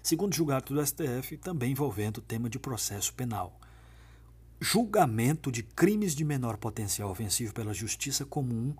Segundo 0.03 0.35
julgado 0.35 0.75
do 0.75 0.87
STF, 0.87 1.37
também 1.39 1.73
envolvendo 1.73 2.19
o 2.19 2.23
tema 2.23 2.51
de 2.51 2.59
processo 2.59 3.15
penal. 3.15 3.59
Julgamento 4.61 5.51
de 5.51 5.63
crimes 5.63 6.15
de 6.15 6.25
menor 6.25 6.57
potencial 6.57 7.11
ofensivo 7.11 7.55
pela 7.55 7.73
justiça 7.73 8.25
comum 8.25 8.75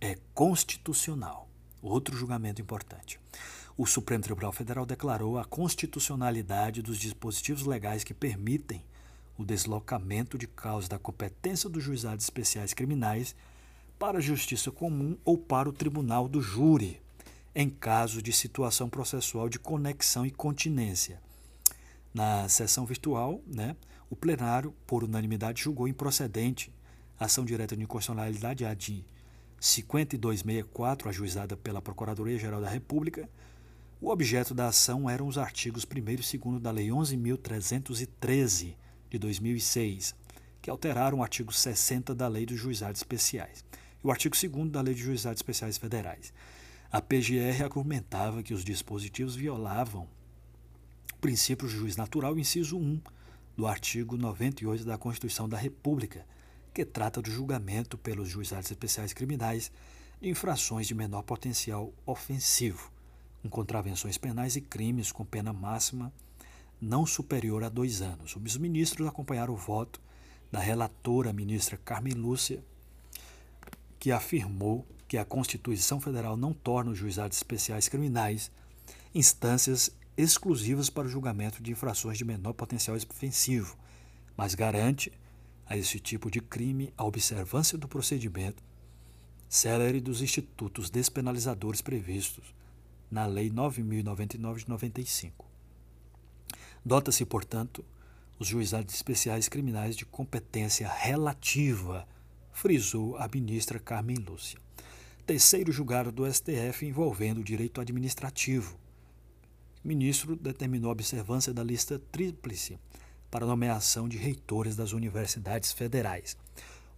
é 0.00 0.16
constitucional. 0.32 1.48
Outro 1.82 2.16
julgamento 2.16 2.62
importante. 2.62 3.20
O 3.78 3.84
Supremo 3.84 4.22
Tribunal 4.22 4.52
Federal 4.52 4.86
declarou 4.86 5.38
a 5.38 5.44
constitucionalidade 5.44 6.80
dos 6.80 6.96
dispositivos 6.96 7.66
legais 7.66 8.02
que 8.02 8.14
permitem 8.14 8.82
o 9.36 9.44
deslocamento 9.44 10.38
de 10.38 10.46
causa 10.46 10.88
da 10.88 10.98
competência 10.98 11.68
dos 11.68 11.84
juizados 11.84 12.24
especiais 12.24 12.72
criminais 12.72 13.36
para 13.98 14.16
a 14.16 14.20
justiça 14.20 14.70
comum 14.70 15.18
ou 15.26 15.36
para 15.36 15.68
o 15.68 15.74
tribunal 15.74 16.26
do 16.26 16.40
júri, 16.40 17.02
em 17.54 17.68
caso 17.68 18.22
de 18.22 18.32
situação 18.32 18.88
processual 18.88 19.46
de 19.46 19.58
conexão 19.58 20.24
e 20.24 20.30
continência. 20.30 21.20
Na 22.14 22.48
sessão 22.48 22.86
virtual, 22.86 23.42
né, 23.46 23.76
o 24.08 24.16
plenário, 24.16 24.74
por 24.86 25.04
unanimidade, 25.04 25.62
julgou 25.62 25.86
improcedente 25.86 26.72
a 27.20 27.26
ação 27.26 27.44
direta 27.44 27.76
de 27.76 27.82
inconstitucionalidade 27.82 28.64
AD 28.64 29.04
5264, 29.60 31.10
ajuizada 31.10 31.58
pela 31.58 31.82
Procuradoria-Geral 31.82 32.62
da 32.62 32.70
República, 32.70 33.28
o 34.00 34.10
objeto 34.10 34.52
da 34.52 34.68
ação 34.68 35.08
eram 35.08 35.26
os 35.26 35.38
artigos 35.38 35.84
1 35.84 35.98
e 35.98 36.16
2 36.16 36.60
da 36.60 36.70
Lei 36.70 36.88
11.313 36.88 38.74
de 39.08 39.18
2006, 39.18 40.14
que 40.60 40.68
alteraram 40.68 41.18
o 41.18 41.22
artigo 41.22 41.52
60 41.52 42.14
da 42.14 42.28
Lei 42.28 42.44
dos 42.44 42.58
Juizados 42.58 43.00
Especiais 43.00 43.64
e 44.02 44.06
o 44.06 44.10
artigo 44.10 44.36
2 44.36 44.70
da 44.70 44.82
Lei 44.82 44.94
de 44.94 45.00
Juizados 45.00 45.38
Especiais 45.38 45.78
Federais. 45.78 46.32
A 46.92 47.00
PGR 47.00 47.64
argumentava 47.64 48.42
que 48.42 48.52
os 48.52 48.64
dispositivos 48.64 49.34
violavam 49.34 50.06
o 51.14 51.18
princípio 51.18 51.66
do 51.66 51.72
juiz 51.72 51.96
natural, 51.96 52.38
inciso 52.38 52.76
1 52.78 53.00
do 53.56 53.66
artigo 53.66 54.18
98 54.18 54.84
da 54.84 54.98
Constituição 54.98 55.48
da 55.48 55.56
República, 55.56 56.26
que 56.74 56.84
trata 56.84 57.22
do 57.22 57.30
julgamento 57.30 57.96
pelos 57.96 58.28
juizados 58.28 58.70
especiais 58.70 59.14
criminais 59.14 59.72
de 60.20 60.28
infrações 60.28 60.86
de 60.86 60.94
menor 60.94 61.22
potencial 61.22 61.92
ofensivo, 62.04 62.92
com 63.48 63.60
contravenções 63.60 64.18
penais 64.18 64.56
e 64.56 64.60
crimes 64.60 65.12
com 65.12 65.24
pena 65.24 65.52
máxima 65.52 66.12
não 66.80 67.06
superior 67.06 67.64
a 67.64 67.68
dois 67.68 68.02
anos. 68.02 68.36
Os 68.36 68.56
ministros 68.56 69.06
acompanharam 69.06 69.54
o 69.54 69.56
voto 69.56 70.00
da 70.50 70.60
relatora 70.60 71.32
ministra 71.32 71.76
Carmen 71.76 72.14
Lúcia, 72.14 72.62
que 73.98 74.12
afirmou 74.12 74.86
que 75.08 75.16
a 75.16 75.24
Constituição 75.24 76.00
Federal 76.00 76.36
não 76.36 76.52
torna 76.52 76.90
os 76.90 76.98
juizados 76.98 77.36
especiais 77.36 77.88
criminais 77.88 78.50
instâncias 79.14 79.90
exclusivas 80.16 80.90
para 80.90 81.06
o 81.06 81.10
julgamento 81.10 81.62
de 81.62 81.70
infrações 81.70 82.18
de 82.18 82.24
menor 82.24 82.52
potencial 82.52 82.96
ofensivo, 82.96 83.76
mas 84.36 84.54
garante 84.54 85.12
a 85.66 85.76
esse 85.76 85.98
tipo 85.98 86.30
de 86.30 86.40
crime 86.40 86.92
a 86.96 87.04
observância 87.04 87.78
do 87.78 87.88
procedimento 87.88 88.62
célere 89.48 90.00
dos 90.00 90.20
institutos 90.20 90.90
despenalizadores 90.90 91.80
previstos 91.80 92.55
na 93.10 93.26
Lei 93.26 93.50
9.099 93.50 94.58
de 94.58 94.68
95. 94.68 95.46
Dota-se, 96.84 97.24
portanto, 97.24 97.84
os 98.38 98.48
juizados 98.48 98.94
especiais 98.94 99.48
criminais 99.48 99.96
de 99.96 100.04
competência 100.04 100.88
relativa, 100.88 102.06
frisou 102.52 103.16
a 103.16 103.28
ministra 103.28 103.78
Carmen 103.78 104.16
Lúcia. 104.16 104.58
Terceiro 105.26 105.72
julgado 105.72 106.12
do 106.12 106.32
STF 106.32 106.86
envolvendo 106.86 107.38
o 107.38 107.44
direito 107.44 107.80
administrativo. 107.80 108.78
O 109.84 109.88
ministro 109.88 110.36
determinou 110.36 110.90
a 110.90 110.92
observância 110.92 111.52
da 111.52 111.64
lista 111.64 111.98
tríplice 112.12 112.78
para 113.30 113.46
nomeação 113.46 114.08
de 114.08 114.16
reitores 114.16 114.76
das 114.76 114.92
universidades 114.92 115.72
federais. 115.72 116.36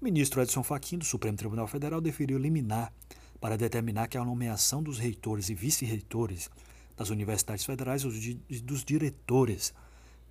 O 0.00 0.04
ministro 0.04 0.40
Edson 0.40 0.62
Fachin, 0.62 0.98
do 0.98 1.04
Supremo 1.04 1.36
Tribunal 1.36 1.66
Federal, 1.66 2.00
deferiu 2.00 2.38
liminar 2.38 2.92
para 3.40 3.57
determinar 3.57 4.09
que 4.09 4.18
a 4.18 4.24
nomeação 4.24 4.83
dos 4.83 4.98
reitores 4.98 5.48
e 5.48 5.55
vice-reitores 5.55 6.51
das 6.96 7.11
universidades 7.11 7.64
federais 7.64 8.03
e 8.03 8.61
dos 8.61 8.85
diretores 8.85 9.72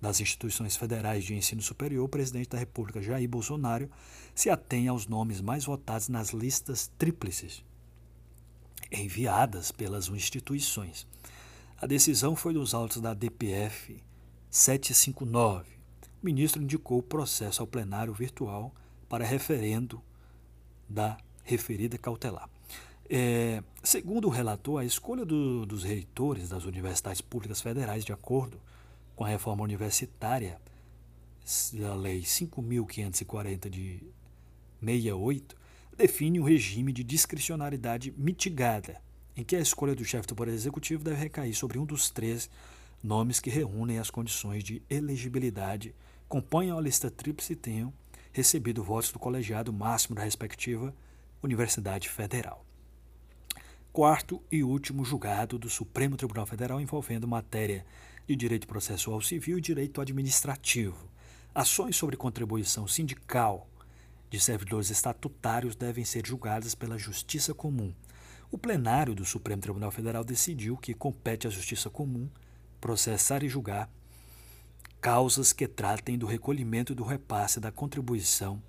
das 0.00 0.20
instituições 0.20 0.76
federais 0.76 1.24
de 1.24 1.34
ensino 1.34 1.60
superior, 1.60 2.04
o 2.04 2.08
presidente 2.08 2.50
da 2.50 2.58
República, 2.58 3.02
Jair 3.02 3.28
Bolsonaro, 3.28 3.90
se 4.34 4.48
atém 4.48 4.86
aos 4.86 5.06
nomes 5.06 5.40
mais 5.40 5.64
votados 5.64 6.08
nas 6.08 6.30
listas 6.30 6.90
tríplices 6.98 7.64
enviadas 8.92 9.72
pelas 9.72 10.08
instituições. 10.08 11.06
A 11.80 11.86
decisão 11.86 12.36
foi 12.36 12.54
dos 12.54 12.74
autos 12.74 13.00
da 13.00 13.12
DPF 13.12 14.02
759. 14.50 15.70
O 16.22 16.26
ministro 16.26 16.62
indicou 16.62 16.98
o 16.98 17.02
processo 17.02 17.62
ao 17.62 17.66
plenário 17.66 18.12
virtual 18.12 18.72
para 19.08 19.24
referendo 19.24 20.02
da 20.88 21.18
referida 21.44 21.98
cautelar. 21.98 22.48
É, 23.10 23.62
segundo 23.82 24.26
o 24.26 24.30
relator, 24.30 24.80
a 24.80 24.84
escolha 24.84 25.24
do, 25.24 25.64
dos 25.64 25.82
reitores 25.82 26.50
das 26.50 26.64
universidades 26.64 27.22
públicas 27.22 27.60
federais, 27.60 28.04
de 28.04 28.12
acordo 28.12 28.60
com 29.16 29.24
a 29.24 29.28
reforma 29.28 29.64
universitária, 29.64 30.60
da 31.72 31.94
Lei 31.94 32.20
5.540 32.20 33.70
de 33.70 34.02
68, 34.80 35.56
define 35.96 36.38
um 36.38 36.44
regime 36.44 36.92
de 36.92 37.02
discricionariedade 37.02 38.12
mitigada, 38.16 39.00
em 39.34 39.42
que 39.42 39.56
a 39.56 39.60
escolha 39.60 39.94
do 39.94 40.04
chefe 40.04 40.28
do 40.28 40.34
Poder 40.34 40.52
Executivo 40.52 41.02
deve 41.02 41.16
recair 41.16 41.54
sobre 41.54 41.78
um 41.78 41.86
dos 41.86 42.10
três 42.10 42.50
nomes 43.02 43.40
que 43.40 43.48
reúnem 43.48 43.98
as 43.98 44.10
condições 44.10 44.62
de 44.62 44.82
elegibilidade, 44.90 45.94
componham 46.28 46.76
a 46.76 46.80
lista 46.82 47.10
tríplice 47.10 47.54
e 47.54 47.56
tenham 47.56 47.92
recebido 48.32 48.84
votos 48.84 49.10
do 49.10 49.18
colegiado 49.18 49.72
máximo 49.72 50.14
da 50.14 50.24
respectiva 50.24 50.94
Universidade 51.42 52.08
Federal. 52.10 52.67
Quarto 53.98 54.40
e 54.48 54.62
último 54.62 55.04
julgado 55.04 55.58
do 55.58 55.68
Supremo 55.68 56.16
Tribunal 56.16 56.46
Federal 56.46 56.80
envolvendo 56.80 57.26
matéria 57.26 57.84
de 58.28 58.36
direito 58.36 58.64
processual 58.64 59.20
civil 59.20 59.58
e 59.58 59.60
direito 59.60 60.00
administrativo. 60.00 61.10
Ações 61.52 61.96
sobre 61.96 62.16
contribuição 62.16 62.86
sindical 62.86 63.66
de 64.30 64.38
servidores 64.38 64.90
estatutários 64.90 65.74
devem 65.74 66.04
ser 66.04 66.24
julgadas 66.24 66.76
pela 66.76 66.96
Justiça 66.96 67.52
Comum. 67.52 67.92
O 68.52 68.56
plenário 68.56 69.16
do 69.16 69.24
Supremo 69.24 69.60
Tribunal 69.60 69.90
Federal 69.90 70.22
decidiu 70.22 70.76
que 70.76 70.94
compete 70.94 71.48
à 71.48 71.50
Justiça 71.50 71.90
Comum 71.90 72.30
processar 72.80 73.42
e 73.42 73.48
julgar 73.48 73.90
causas 75.00 75.52
que 75.52 75.66
tratem 75.66 76.16
do 76.16 76.24
recolhimento 76.24 76.92
e 76.92 76.94
do 76.94 77.02
repasse 77.02 77.58
da 77.58 77.72
contribuição 77.72 78.62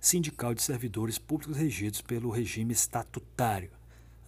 sindical 0.00 0.54
de 0.54 0.62
servidores 0.62 1.18
públicos 1.18 1.56
regidos 1.56 2.00
pelo 2.00 2.30
regime 2.30 2.72
estatutário. 2.72 3.81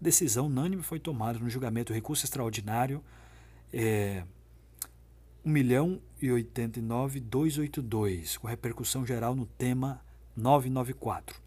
Decisão 0.05 0.47
unânime 0.49 0.83
foi 0.83 1.01
tomada 1.01 1.39
no 1.39 1.49
julgamento 1.49 1.91
do 1.91 1.95
recurso 1.95 2.27
extraordinário 2.27 3.03
é, 3.73 4.23
1 5.43 5.51
milhão 5.51 5.99
e 6.21 6.27
89.282, 6.27 8.37
com 8.37 8.47
repercussão 8.47 9.07
geral 9.07 9.35
no 9.35 9.47
tema 9.47 10.05
994. 10.37 11.41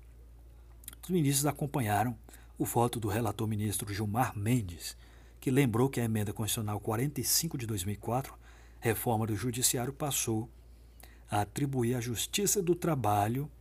Os 1.04 1.10
ministros 1.12 1.46
acompanharam 1.46 2.18
o 2.58 2.66
voto 2.66 3.00
do 3.00 3.08
relator 3.08 3.48
ministro 3.48 3.94
Gilmar 3.94 4.36
Mendes, 4.36 4.98
que 5.40 5.52
lembrou 5.52 5.88
que 5.88 6.02
a 6.02 6.06
emenda 6.06 6.34
constitucional 6.34 6.80
45 6.80 7.60
de 7.60 7.68
2004, 7.68 8.34
reforma 8.80 9.28
do 9.28 9.36
judiciário, 9.36 9.94
passou 9.94 10.50
a 11.30 11.42
atribuir 11.42 11.94
à 11.94 12.02
Justiça 12.02 12.60
do 12.60 12.74
Trabalho 12.74 13.52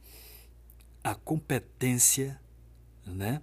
a 1.05 1.15
competência 1.15 2.41
né, 3.05 3.43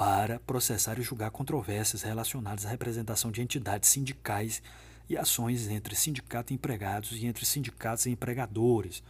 para 0.00 0.40
processar 0.40 0.98
e 0.98 1.02
julgar 1.02 1.30
controvérsias 1.30 2.00
relacionadas 2.00 2.64
à 2.64 2.70
representação 2.70 3.30
de 3.30 3.42
entidades 3.42 3.90
sindicais 3.90 4.62
e 5.06 5.14
ações 5.14 5.68
entre 5.68 5.94
sindicato 5.94 6.54
e 6.54 6.56
empregados 6.56 7.12
e 7.12 7.26
entre 7.26 7.44
sindicatos 7.44 8.06
e 8.06 8.10
empregadores. 8.10 9.02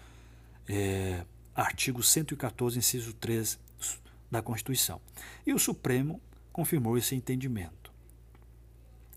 É, 0.68 1.24
artigo 1.55 2.03
114, 2.03 2.76
inciso 2.76 3.12
3 3.12 3.57
da 4.28 4.43
Constituição. 4.43 5.01
E 5.47 5.55
o 5.55 5.61
Supremo 5.61 6.20
confirmou 6.53 6.99
esse 6.99 7.14
entendimento. 7.14 7.93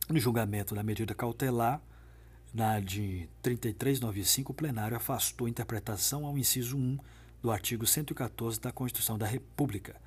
No 0.07 0.19
julgamento 0.19 0.75
da 0.75 0.83
medida 0.83 1.15
cautelar, 1.15 1.81
na 2.53 2.79
de 2.79 3.27
3395, 3.41 4.51
o 4.51 4.55
plenário 4.55 4.95
afastou 4.95 5.47
a 5.47 5.49
interpretação 5.49 6.23
ao 6.23 6.37
inciso 6.37 6.77
1 6.77 6.99
do 7.41 7.49
artigo 7.49 7.87
114 7.87 8.59
da 8.61 8.71
Constituição 8.71 9.17
da 9.17 9.25
República, 9.25 9.99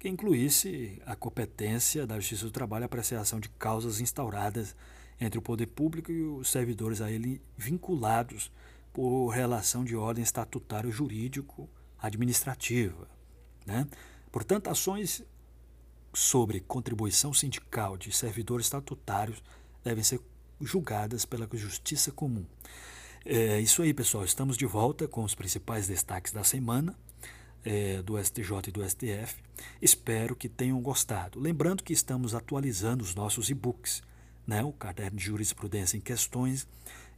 que 0.00 0.08
incluísse 0.08 1.00
a 1.04 1.14
competência 1.14 2.06
da 2.06 2.18
Justiça 2.18 2.46
do 2.46 2.50
Trabalho 2.50 2.84
a 2.84 2.86
apreciação 2.86 3.38
de 3.38 3.50
causas 3.50 4.00
instauradas 4.00 4.74
entre 5.20 5.38
o 5.38 5.42
poder 5.42 5.66
público 5.66 6.10
e 6.10 6.22
os 6.22 6.50
servidores 6.50 7.02
a 7.02 7.12
ele 7.12 7.40
vinculados 7.54 8.50
por 8.94 9.28
relação 9.28 9.84
de 9.84 9.94
ordem 9.94 10.24
estatutário 10.24 10.90
jurídico 10.90 11.68
administrativa. 11.98 13.06
Né? 13.66 13.86
Portanto, 14.32 14.70
ações 14.70 15.22
sobre 16.14 16.60
contribuição 16.60 17.34
sindical 17.34 17.98
de 17.98 18.10
servidores 18.10 18.66
estatutários 18.66 19.42
devem 19.84 20.02
ser 20.02 20.18
julgadas 20.62 21.26
pela 21.26 21.46
Justiça 21.52 22.10
Comum. 22.10 22.46
É 23.22 23.60
isso 23.60 23.82
aí, 23.82 23.92
pessoal. 23.92 24.24
Estamos 24.24 24.56
de 24.56 24.64
volta 24.64 25.06
com 25.06 25.24
os 25.24 25.34
principais 25.34 25.86
destaques 25.86 26.32
da 26.32 26.42
semana 26.42 26.96
é, 27.64 28.02
do 28.02 28.22
STJ 28.22 28.68
e 28.68 28.72
do 28.72 28.88
STF. 28.88 29.42
Espero 29.80 30.34
que 30.34 30.48
tenham 30.48 30.80
gostado. 30.80 31.38
Lembrando 31.38 31.82
que 31.82 31.92
estamos 31.92 32.34
atualizando 32.34 33.04
os 33.04 33.14
nossos 33.14 33.50
e-books, 33.50 34.02
né? 34.46 34.62
o 34.62 34.72
caderno 34.72 35.18
de 35.18 35.24
jurisprudência 35.24 35.96
em 35.96 36.00
questões 36.00 36.66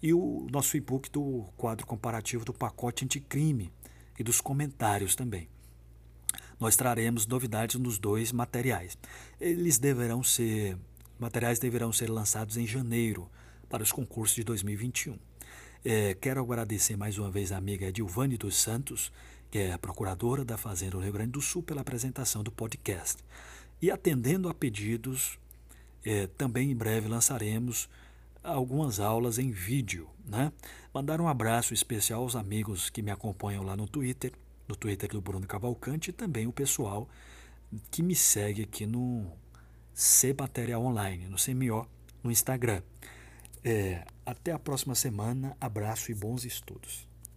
e 0.03 0.13
o 0.13 0.47
nosso 0.51 0.77
e-book 0.77 1.11
do 1.11 1.45
quadro 1.57 1.87
comparativo 1.87 2.45
do 2.45 2.53
pacote 2.53 3.05
anticrime 3.05 3.73
e 4.19 4.25
dos 4.25 4.41
comentários 4.41 5.15
também. 5.15 5.49
Nós 6.59 6.77
traremos 6.77 7.27
novidades 7.27 7.77
nos 7.77 7.99
dois 7.99 8.33
materiais. 8.33 8.97
Eles 9.41 9.79
deverão 9.79 10.23
ser 10.23 10.77
materiais 11.19 11.61
deverão 11.61 11.93
ser 11.93 12.11
lançados 12.11 12.57
em 12.57 12.67
janeiro 12.67 13.31
para 13.69 13.83
os 13.83 13.93
concursos 13.93 14.35
de 14.35 14.43
2021. 14.43 15.17
É, 15.85 16.15
quero 16.15 16.41
agradecer 16.41 16.97
mais 16.97 17.17
uma 17.17 17.31
vez 17.31 17.53
a 17.53 17.57
amiga 17.57 17.87
Edilvane 17.87 18.37
dos 18.37 18.57
Santos, 18.57 19.13
que 19.53 19.59
é 19.59 19.73
a 19.75 19.79
procuradora 19.79 20.47
da 20.47 20.57
Fazenda 20.57 20.93
do 20.93 21.01
Rio 21.01 21.13
Grande 21.13 21.33
do 21.33 21.43
Sul, 21.43 21.63
pela 21.63 21.83
apresentação 21.83 22.43
do 22.43 22.51
podcast. 22.51 23.23
E 23.83 23.91
atendendo 23.91 24.49
a 24.49 24.55
pedidos, 24.55 25.39
é, 26.03 26.27
também 26.27 26.71
em 26.71 26.75
breve 26.75 27.07
lançaremos 27.07 27.87
algumas 28.43 28.99
aulas 28.99 29.39
em 29.39 29.51
vídeo. 29.51 30.09
Né? 30.25 30.51
Mandar 30.95 31.21
um 31.21 31.29
abraço 31.29 31.75
especial 31.75 32.23
aos 32.23 32.35
amigos 32.35 32.89
que 32.89 33.03
me 33.03 33.11
acompanham 33.11 33.63
lá 33.63 33.77
no 33.77 33.87
Twitter, 33.87 34.33
no 34.67 34.75
Twitter 34.75 35.11
do 35.11 35.21
Bruno 35.21 35.47
Cavalcante, 35.47 36.09
e 36.09 36.13
também 36.15 36.47
o 36.47 36.53
pessoal 36.53 37.07
que 37.91 38.03
me 38.03 38.15
segue 38.15 38.63
aqui 38.63 38.87
no 38.87 39.31
C 39.93 40.33
Material 40.33 40.83
Online, 40.83 41.29
no 41.29 41.37
CMO, 41.37 41.87
no 42.25 42.31
Instagram. 42.31 42.81
É, 43.63 44.03
até 44.25 44.51
a 44.51 44.59
próxima 44.59 44.95
semana. 44.95 45.55
Abraço 45.61 46.11
e 46.11 46.15
bons 46.15 46.47
estudos. 46.47 47.12